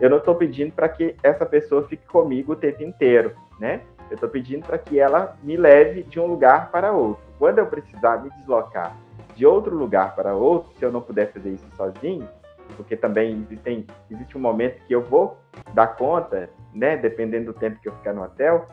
[0.01, 3.81] eu não estou pedindo para que essa pessoa fique comigo o tempo inteiro, né?
[4.09, 7.23] Eu estou pedindo para que ela me leve de um lugar para outro.
[7.39, 8.97] Quando eu precisar me deslocar
[9.35, 12.29] de outro lugar para outro, se eu não puder fazer isso sozinho,
[12.77, 15.37] porque também existem, existe um momento que eu vou
[15.75, 18.67] dar conta, né, dependendo do tempo que eu ficar no hotel,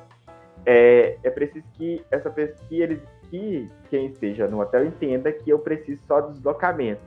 [0.66, 3.00] é, é preciso que essa pessoa, que eles
[3.36, 7.02] que quem esteja no hotel entenda que eu preciso só do deslocamento.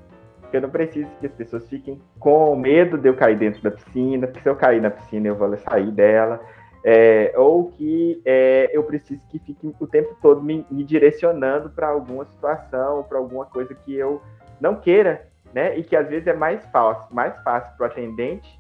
[0.52, 4.26] Eu não preciso que as pessoas fiquem com medo de eu cair dentro da piscina,
[4.26, 6.40] porque se eu cair na piscina eu vou sair dela.
[6.84, 11.88] É, ou que é, eu preciso que fique o tempo todo me, me direcionando para
[11.88, 14.22] alguma situação, para alguma coisa que eu
[14.60, 15.76] não queira, né?
[15.76, 18.58] E que às vezes é mais fácil, mais fácil para o atendente,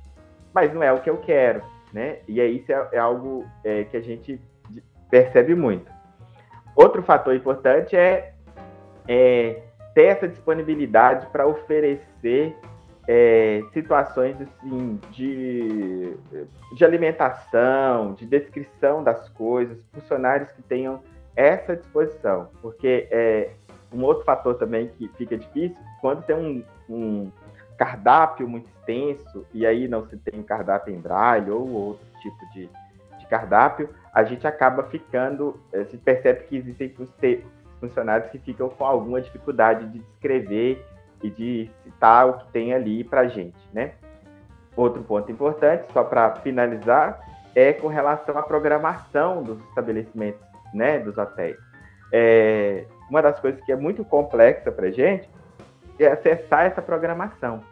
[0.52, 2.18] mas não é o que eu quero, né?
[2.26, 4.40] E aí isso é, é algo é, que a gente
[5.08, 5.97] percebe muito.
[6.78, 8.34] Outro fator importante é,
[9.08, 9.62] é
[9.96, 12.56] ter essa disponibilidade para oferecer
[13.08, 16.14] é, situações assim, de,
[16.76, 21.02] de alimentação, de descrição das coisas, funcionários que tenham
[21.34, 23.50] essa disposição, porque é,
[23.92, 27.32] um outro fator também que fica difícil, quando tem um, um
[27.76, 32.52] cardápio muito extenso, e aí não se tem um cardápio em braille ou outro tipo
[32.52, 32.87] de, de
[33.28, 36.92] cardápio, a gente acaba ficando, eh, se percebe que existem
[37.80, 40.84] funcionários que ficam com alguma dificuldade de descrever
[41.22, 43.92] e de citar o que tem ali para a gente, né?
[44.76, 47.20] Outro ponto importante, só para finalizar,
[47.54, 50.40] é com relação à programação dos estabelecimentos,
[50.72, 51.56] né, dos hotéis.
[52.12, 55.28] É, uma das coisas que é muito complexa para a gente
[55.98, 57.62] é acessar essa programação.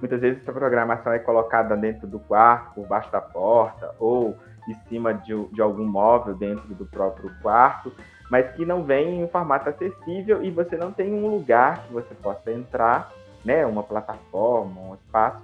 [0.00, 4.36] Muitas vezes essa programação é colocada dentro do quarto, por baixo da porta, ou
[4.68, 7.92] em cima de, de algum móvel dentro do próprio quarto,
[8.30, 12.14] mas que não vem em formato acessível e você não tem um lugar que você
[12.14, 13.12] possa entrar,
[13.44, 15.42] né, uma plataforma, um espaço,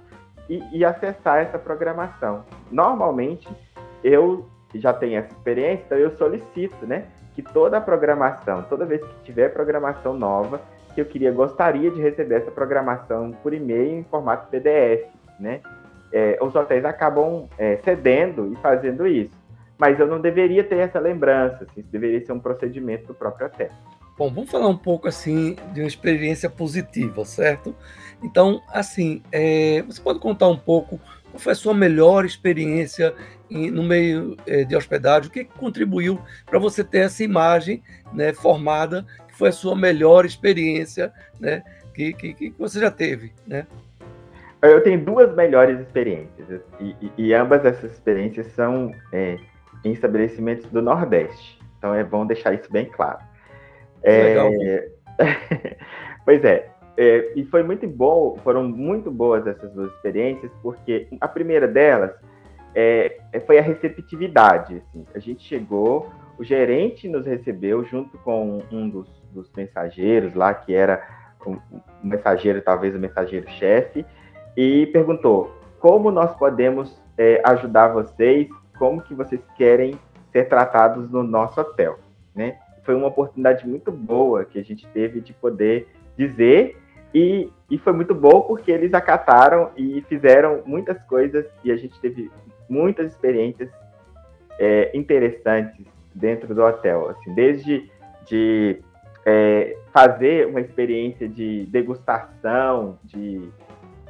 [0.49, 2.43] e, e acessar essa programação.
[2.71, 3.47] Normalmente,
[4.03, 7.05] eu já tenho essa experiência, então eu solicito, né,
[7.35, 10.61] que toda a programação, toda vez que tiver programação nova,
[10.93, 15.07] que eu queria, gostaria de receber essa programação por e-mail em formato PDF,
[15.39, 15.61] né?
[16.11, 19.39] É, os hotéis acabam é, cedendo e fazendo isso.
[19.77, 23.47] Mas eu não deveria ter essa lembrança, assim, isso deveria ser um procedimento do próprio
[23.47, 23.69] hotel.
[24.17, 27.75] Bom, vamos falar um pouco assim de uma experiência positiva, certo?
[28.21, 30.99] Então, assim, é, você pode contar um pouco
[31.31, 33.15] qual foi a sua melhor experiência
[33.49, 35.29] em, no meio é, de hospedagem?
[35.29, 37.81] O que contribuiu para você ter essa imagem
[38.13, 43.33] né, formada, que foi a sua melhor experiência né, que, que, que você já teve,
[43.47, 43.65] né?
[44.61, 49.37] Eu tenho duas melhores experiências e, e, e ambas essas experiências são é,
[49.83, 51.59] em estabelecimentos do Nordeste.
[51.77, 53.19] Então é bom deixar isso bem claro.
[54.03, 54.51] É, Legal.
[56.25, 61.27] pois é, é, e foi muito bom, foram muito boas essas duas experiências, porque a
[61.27, 62.11] primeira delas
[62.75, 64.77] é, é, foi a receptividade.
[64.77, 65.05] Assim.
[65.15, 70.73] A gente chegou, o gerente nos recebeu junto com um dos, dos mensageiros lá, que
[70.73, 71.03] era
[71.45, 74.05] um, um mensageiro, talvez o mensageiro-chefe,
[74.55, 78.47] e perguntou como nós podemos é, ajudar vocês,
[78.77, 79.97] como que vocês querem
[80.31, 81.99] ser tratados no nosso hotel,
[82.35, 82.57] né?
[82.83, 85.87] Foi uma oportunidade muito boa que a gente teve de poder
[86.17, 86.77] dizer
[87.13, 91.99] e, e foi muito bom porque eles acataram e fizeram muitas coisas e a gente
[91.99, 92.31] teve
[92.69, 93.69] muitas experiências
[94.57, 97.89] é, interessantes dentro do hotel, assim, desde
[98.25, 98.81] de
[99.25, 103.49] é, fazer uma experiência de degustação de,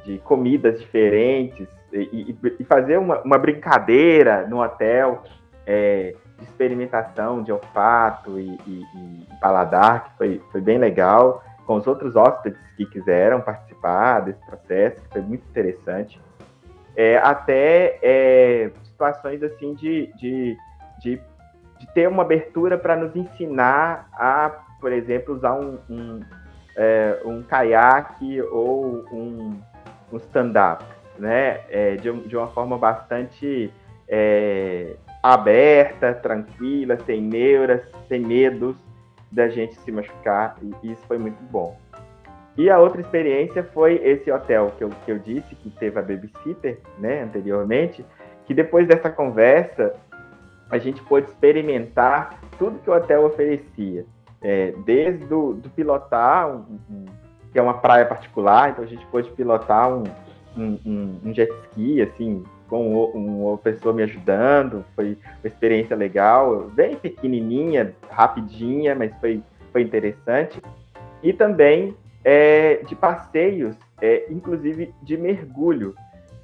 [0.04, 5.22] de comidas diferentes e, e, e fazer uma, uma, brincadeira no hotel
[5.66, 11.86] é, de experimentação de olfato e, e, paladar, que foi, foi bem legal, com os
[11.86, 16.20] outros hóspedes que quiseram participar desse processo, que foi muito interessante.
[16.96, 20.56] É, até é, situações assim de, de,
[21.00, 21.20] de,
[21.78, 24.50] de, ter uma abertura para nos ensinar a,
[24.80, 26.20] por exemplo, usar um, um,
[26.76, 29.58] é, um caiaque ou um,
[30.12, 30.84] um stand-up,
[31.18, 31.60] né?
[31.70, 33.72] É, de, de, uma forma bastante
[34.08, 38.76] é, aberta, tranquila, sem neuras, sem medos
[39.30, 41.78] da gente se machucar, e isso foi muito bom.
[42.56, 46.02] E a outra experiência foi esse hotel que eu, que eu disse, que teve a
[46.02, 48.04] babysitter, né, anteriormente,
[48.44, 49.94] que depois dessa conversa,
[50.70, 54.04] a gente pôde experimentar tudo que o hotel oferecia.
[54.42, 57.04] É, desde do, do pilotar, um, um,
[57.52, 60.04] que é uma praia particular, então a gente pôde pilotar um,
[60.56, 66.96] um, um jet ski, assim, com uma pessoa me ajudando, foi uma experiência legal, bem
[66.96, 70.58] pequenininha, rapidinha, mas foi, foi interessante.
[71.22, 71.94] E também
[72.24, 75.94] é, de passeios, é, inclusive de mergulho.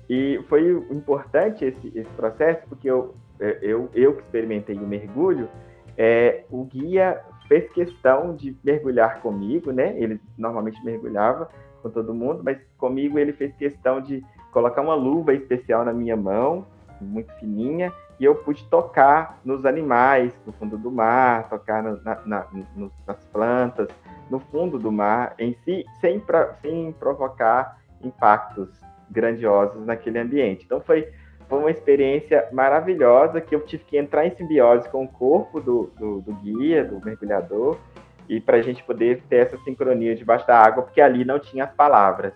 [0.09, 5.49] E foi importante esse, esse processo, porque eu, é, eu, eu que experimentei o mergulho,
[5.97, 9.95] é, o guia fez questão de mergulhar comigo, né?
[9.99, 11.49] Ele normalmente mergulhava
[11.83, 16.17] com todo mundo, mas comigo ele fez questão de colocar uma luva especial na minha
[16.17, 16.67] mão,
[17.01, 22.47] muito fininha, e eu pude tocar nos animais no fundo do mar, tocar na, na,
[22.77, 23.89] no, nas plantas
[24.31, 28.69] no fundo do mar em si, sem, pra, sem provocar impactos
[29.11, 30.65] grandiosos naquele ambiente.
[30.65, 31.09] Então foi,
[31.49, 35.91] foi uma experiência maravilhosa que eu tive que entrar em simbiose com o corpo do,
[35.99, 37.79] do, do guia, do mergulhador,
[38.29, 41.65] e para a gente poder ter essa sincronia debaixo da água, porque ali não tinha
[41.65, 42.35] as palavras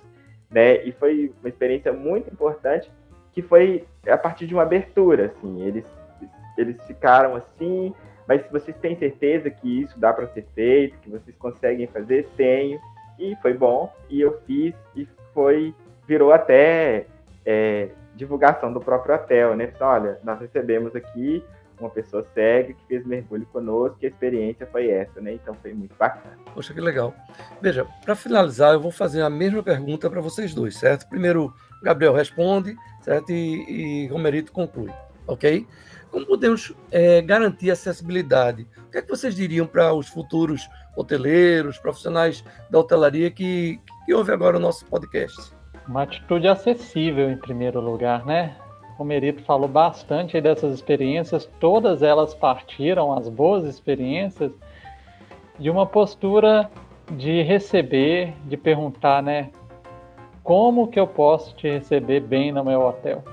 [0.52, 0.84] né?
[0.84, 2.90] E foi uma experiência muito importante
[3.32, 5.84] que foi a partir de uma abertura, assim, eles
[6.58, 7.94] eles ficaram assim,
[8.28, 12.28] mas se vocês têm certeza que isso dá para ser feito, que vocês conseguem fazer,
[12.36, 12.78] tenho.
[13.18, 15.74] E foi bom, e eu fiz, e foi,
[16.06, 17.06] virou até
[17.46, 19.72] é, divulgação do próprio hotel, né?
[19.80, 21.44] Olha, nós recebemos aqui
[21.80, 25.34] uma pessoa cega que fez mergulho conosco e a experiência foi essa, né?
[25.34, 26.36] Então foi muito bacana.
[26.54, 27.14] Poxa, que legal.
[27.60, 31.08] Veja, para finalizar, eu vou fazer a mesma pergunta para vocês dois, certo?
[31.08, 31.52] Primeiro,
[31.82, 33.30] Gabriel responde, certo?
[33.32, 34.92] E, e Romerito conclui,
[35.26, 35.66] ok?
[36.10, 38.68] Como podemos é, garantir acessibilidade?
[38.86, 44.12] O que é que vocês diriam para os futuros hoteleiros, profissionais da hotelaria que, que
[44.12, 45.54] ouvem agora o nosso podcast?
[45.86, 48.56] Uma atitude acessível, em primeiro lugar, né?
[48.98, 54.52] O Merito falou bastante dessas experiências, todas elas partiram, as boas experiências,
[55.58, 56.70] de uma postura
[57.10, 59.50] de receber, de perguntar, né?
[60.44, 63.24] Como que eu posso te receber bem no meu hotel?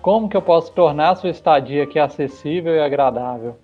[0.00, 3.56] Como que eu posso tornar a sua estadia aqui acessível e agradável?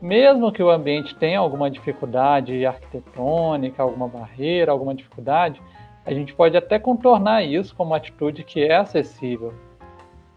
[0.00, 5.60] Mesmo que o ambiente tenha alguma dificuldade arquitetônica, alguma barreira, alguma dificuldade,
[6.04, 9.54] a gente pode até contornar isso com uma atitude que é acessível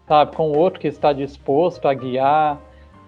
[0.06, 0.36] sabe?
[0.36, 2.58] Com outro que está disposto a guiar,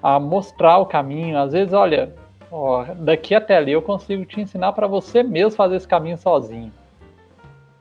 [0.03, 1.39] a mostrar o caminho.
[1.39, 2.15] Às vezes, olha,
[2.51, 6.73] ó, daqui até ali eu consigo te ensinar para você mesmo fazer esse caminho sozinho.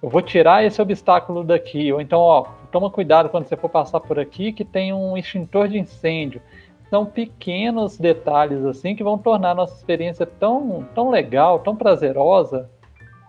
[0.02, 1.92] Eu vou tirar esse obstáculo daqui.
[1.92, 5.68] Ou então, ó, toma cuidado quando você for passar por aqui que tem um extintor
[5.68, 6.42] de incêndio.
[6.90, 12.70] São pequenos detalhes assim que vão tornar a nossa experiência tão, tão legal, tão prazerosa,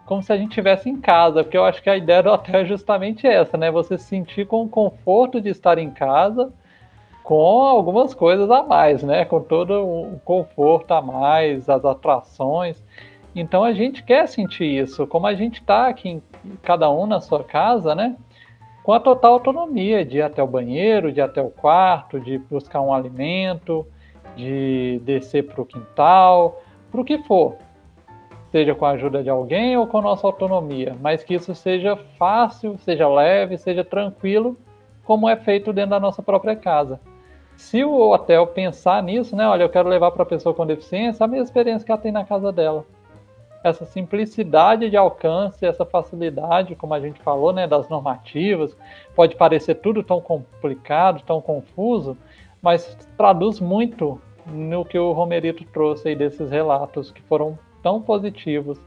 [0.07, 2.61] como se a gente estivesse em casa, porque eu acho que a ideia do hotel
[2.61, 3.72] é justamente essa, né?
[3.72, 6.52] Você se sentir com o conforto de estar em casa,
[7.24, 9.24] com algumas coisas a mais, né?
[9.24, 12.82] Com todo o conforto a mais, as atrações.
[13.34, 16.22] Então a gente quer sentir isso, como a gente está aqui, em,
[16.62, 18.16] cada um na sua casa, né?
[18.84, 22.38] Com a total autonomia de ir até o banheiro, de ir até o quarto, de
[22.38, 23.84] buscar um alimento,
[24.36, 27.57] de descer para o quintal, para o que for.
[28.57, 32.78] Seja com a ajuda de alguém ou com nossa autonomia, mas que isso seja fácil,
[32.78, 34.57] seja leve, seja tranquilo,
[35.04, 36.98] como é feito dentro da nossa própria casa.
[37.54, 39.46] Se o hotel pensar nisso, né?
[39.46, 42.11] Olha, eu quero levar para a pessoa com deficiência a mesma experiência que ela tem
[42.11, 42.86] na casa dela.
[43.62, 48.74] Essa simplicidade de alcance, essa facilidade, como a gente falou, né, das normativas,
[49.14, 52.16] pode parecer tudo tão complicado, tão confuso,
[52.62, 58.80] mas traduz muito no que o Romerito trouxe aí desses relatos que foram tão positivos.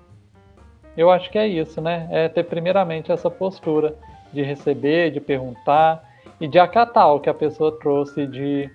[0.98, 2.06] Eu acho que é isso, né?
[2.12, 3.96] É ter primeiramente essa postura
[4.34, 6.04] de receber, de perguntar,
[6.38, 8.70] e de acatar o que a pessoa trouxe de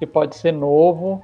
[0.00, 1.22] que pode ser novo,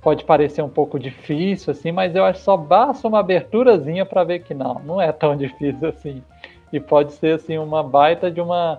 [0.00, 4.22] pode parecer um pouco difícil assim, mas eu acho que só basta uma aberturazinha para
[4.22, 6.22] ver que não, não é tão difícil assim.
[6.72, 8.78] E pode ser assim uma baita de uma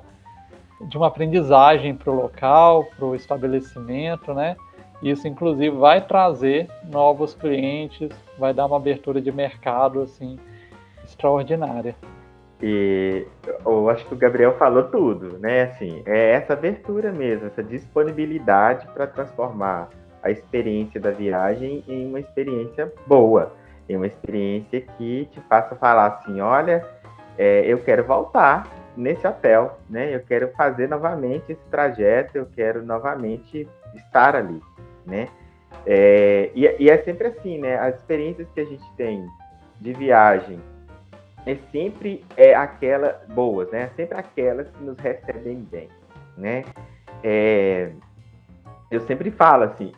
[0.87, 4.55] de uma aprendizagem para o local, para o estabelecimento, né?
[5.01, 10.37] Isso inclusive vai trazer novos clientes, vai dar uma abertura de mercado assim
[11.03, 11.95] extraordinária.
[12.61, 13.25] E
[13.65, 15.63] eu acho que o Gabriel falou tudo, né?
[15.63, 19.89] Assim, é essa abertura mesmo, essa disponibilidade para transformar
[20.21, 23.53] a experiência da viagem em uma experiência boa,
[23.89, 26.85] em uma experiência que te faça falar assim, olha,
[27.35, 30.13] é, eu quero voltar nesse hotel, né?
[30.13, 34.61] Eu quero fazer novamente esse trajeto, eu quero novamente estar ali,
[35.05, 35.27] né?
[35.85, 37.77] É, e, e é sempre assim, né?
[37.77, 39.25] As experiências que a gente tem
[39.79, 40.59] de viagem
[41.45, 43.89] é sempre é aquela boas, né?
[43.95, 45.89] Sempre aquelas que nos recebem bem,
[46.37, 46.63] né?
[47.23, 47.91] É,
[48.89, 49.91] eu sempre falo assim,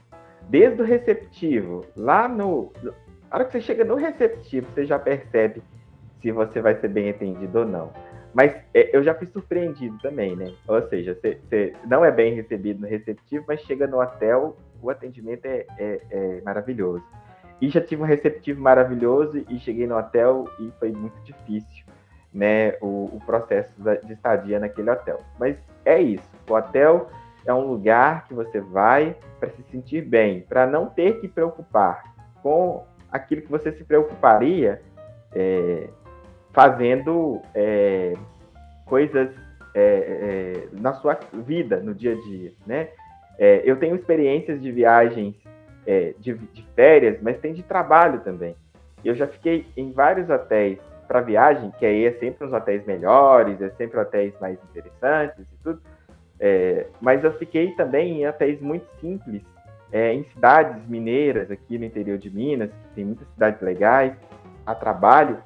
[0.50, 2.72] desde o receptivo, lá no,
[3.30, 5.62] a hora que você chega no receptivo, você já percebe
[6.22, 7.92] se você vai ser bem atendido ou não.
[8.34, 10.54] Mas é, eu já fui surpreendido também, né?
[10.68, 14.90] Ou seja, você, você, não é bem recebido no receptivo, mas chega no hotel, o
[14.90, 17.04] atendimento é, é, é maravilhoso.
[17.62, 21.86] E já tive um receptivo maravilhoso e cheguei no hotel e foi muito difícil,
[22.34, 23.72] né, o, o processo
[24.04, 25.20] de estadia naquele hotel.
[25.40, 25.56] Mas
[25.86, 27.10] é isso, o hotel
[27.46, 32.04] é um lugar que você vai para se sentir bem, para não ter que preocupar
[32.42, 34.82] com aquilo que você se preocuparia
[35.34, 35.90] é,
[36.52, 38.14] fazendo é,
[38.86, 39.30] coisas
[39.76, 42.90] é, é na sua vida, no dia a dia, né?
[43.38, 45.36] É, eu tenho experiências de viagens
[45.86, 48.56] é, de, de, férias, mas tem de trabalho também.
[49.04, 53.62] Eu já fiquei em vários hotéis para viagem, que aí é sempre uns hotéis melhores,
[53.62, 55.82] é sempre hotéis mais interessantes e tudo.
[56.40, 59.42] É, mas eu fiquei também em hotéis muito simples,
[59.92, 64.14] é, em cidades mineiras, aqui no interior de Minas, que tem muitas cidades legais,
[64.66, 65.38] a trabalho,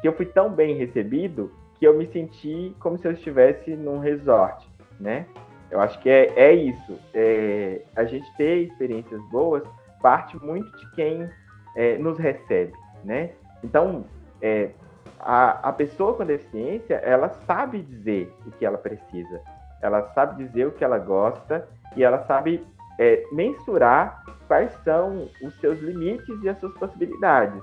[0.00, 3.98] que eu fui tão bem recebido que eu me senti como se eu estivesse num
[3.98, 4.68] resort,
[4.98, 5.26] né?
[5.70, 6.98] Eu acho que é, é isso.
[7.14, 9.62] É, a gente ter experiências boas
[10.00, 11.28] parte muito de quem
[11.76, 12.72] é, nos recebe,
[13.04, 13.30] né?
[13.62, 14.04] Então,
[14.40, 14.70] é,
[15.18, 19.40] a, a pessoa com deficiência, ela sabe dizer o que ela precisa.
[19.82, 22.64] Ela sabe dizer o que ela gosta e ela sabe
[22.98, 27.62] é, mensurar quais são os seus limites e as suas possibilidades.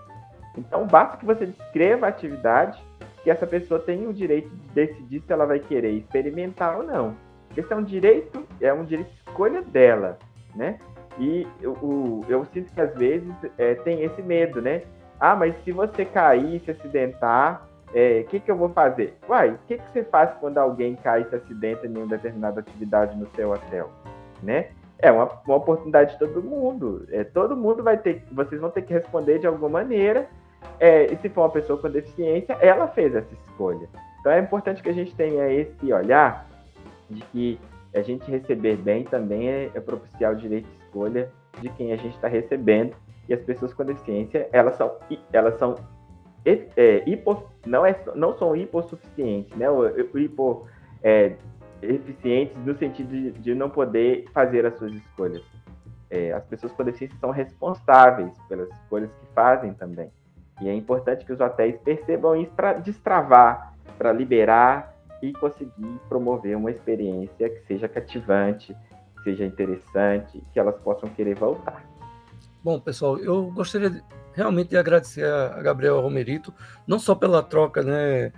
[0.58, 2.82] Então, basta que você descreva a atividade
[3.24, 7.16] que essa pessoa tem o direito de decidir se ela vai querer experimentar ou não.
[7.56, 10.18] Esse é um direito, é um direito de escolha dela,
[10.56, 10.78] né?
[11.18, 14.82] E eu, eu sinto que às vezes é, tem esse medo, né?
[15.20, 19.18] Ah, mas se você cair, se acidentar, o é, que, que eu vou fazer?
[19.30, 22.60] Uai, o que, que você faz quando alguém cai e se acidenta em uma determinada
[22.60, 23.90] atividade no seu hotel?
[24.44, 24.68] Né?
[25.00, 27.06] É uma, uma oportunidade de todo mundo.
[27.10, 30.28] É, todo mundo vai ter, vocês vão ter que responder de alguma maneira.
[30.80, 33.88] É, e se for uma pessoa com deficiência, ela fez essa escolha.
[34.20, 36.46] Então é importante que a gente tenha esse olhar
[37.10, 37.60] de que
[37.94, 41.32] a gente receber bem também é, é propiciar o direito de escolha
[41.62, 42.96] de quem a gente está recebendo.
[43.28, 44.98] E as pessoas com deficiência, elas são,
[45.32, 45.76] elas são
[46.46, 49.70] é, hipo, não, é, não são hipossuficientes, né?
[49.70, 49.80] O,
[50.14, 50.68] o hipo,
[51.02, 51.36] é,
[51.82, 55.44] eficientes no sentido de, de, não poder fazer as suas escolhas.
[56.10, 60.12] É, as pessoas com deficiência são responsáveis pelas escolhas que fazem também.
[60.62, 66.56] E é importante que os hotéis percebam isso para destravar, para liberar e conseguir promover
[66.56, 68.76] uma experiência que seja cativante,
[69.18, 71.84] que seja interessante, que elas possam querer voltar.
[72.64, 74.04] Bom, pessoal, eu gostaria
[74.34, 76.54] realmente de agradecer a Gabriel Romerito,
[76.86, 78.32] não só pela troca né,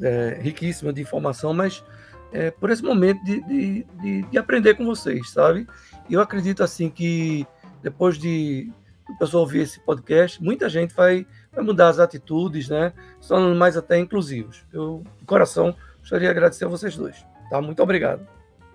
[0.00, 1.84] é, riquíssima de informação, mas
[2.32, 5.66] é, por esse momento de, de, de, de, aprender com vocês, sabe?
[6.10, 7.46] Eu acredito assim que
[7.82, 8.72] depois de
[9.08, 12.92] o pessoal ouvir esse podcast, muita gente vai, vai mudar as atitudes, né?
[13.20, 14.64] Se tornando mais até inclusivos.
[14.72, 17.26] Eu, de coração, gostaria de agradecer a vocês dois.
[17.48, 17.60] Tá?
[17.60, 18.26] Muito obrigado.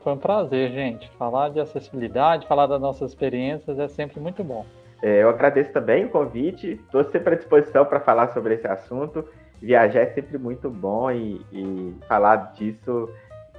[0.03, 1.09] Foi um prazer, gente.
[1.11, 4.65] Falar de acessibilidade, falar das nossas experiências é sempre muito bom.
[5.01, 9.23] É, eu agradeço também o convite, estou sempre à disposição para falar sobre esse assunto.
[9.61, 13.09] Viajar é sempre muito bom e, e falar disso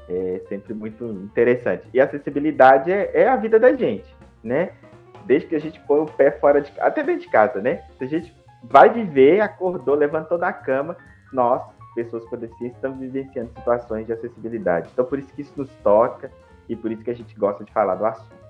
[0.09, 1.87] é sempre muito interessante.
[1.95, 4.73] E acessibilidade é, é, a vida da gente, né?
[5.27, 7.85] Desde que a gente põe o pé fora de até dentro de casa, né?
[7.97, 10.97] Se a gente vai viver, acordou, levantou da cama,
[11.33, 11.63] nós,
[11.95, 14.89] pessoas com deficiência, estamos vivenciando situações de acessibilidade.
[14.93, 16.31] Então, por isso que isso nos toca
[16.69, 18.41] e por isso que a gente gosta de falar do assunto.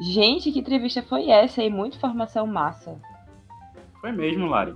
[0.00, 2.98] Gente, que entrevista foi essa e muita informação massa.
[4.00, 4.74] Foi mesmo, Lari.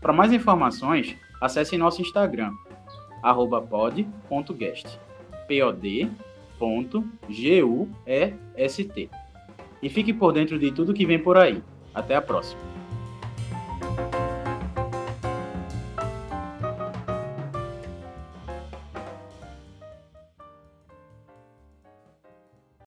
[0.00, 2.52] Para mais informações, acesse nosso Instagram,
[3.68, 4.98] pod.guest,
[5.48, 6.20] pod.gust.
[9.82, 11.62] E fique por dentro de tudo que vem por aí.
[11.94, 12.79] Até a próxima.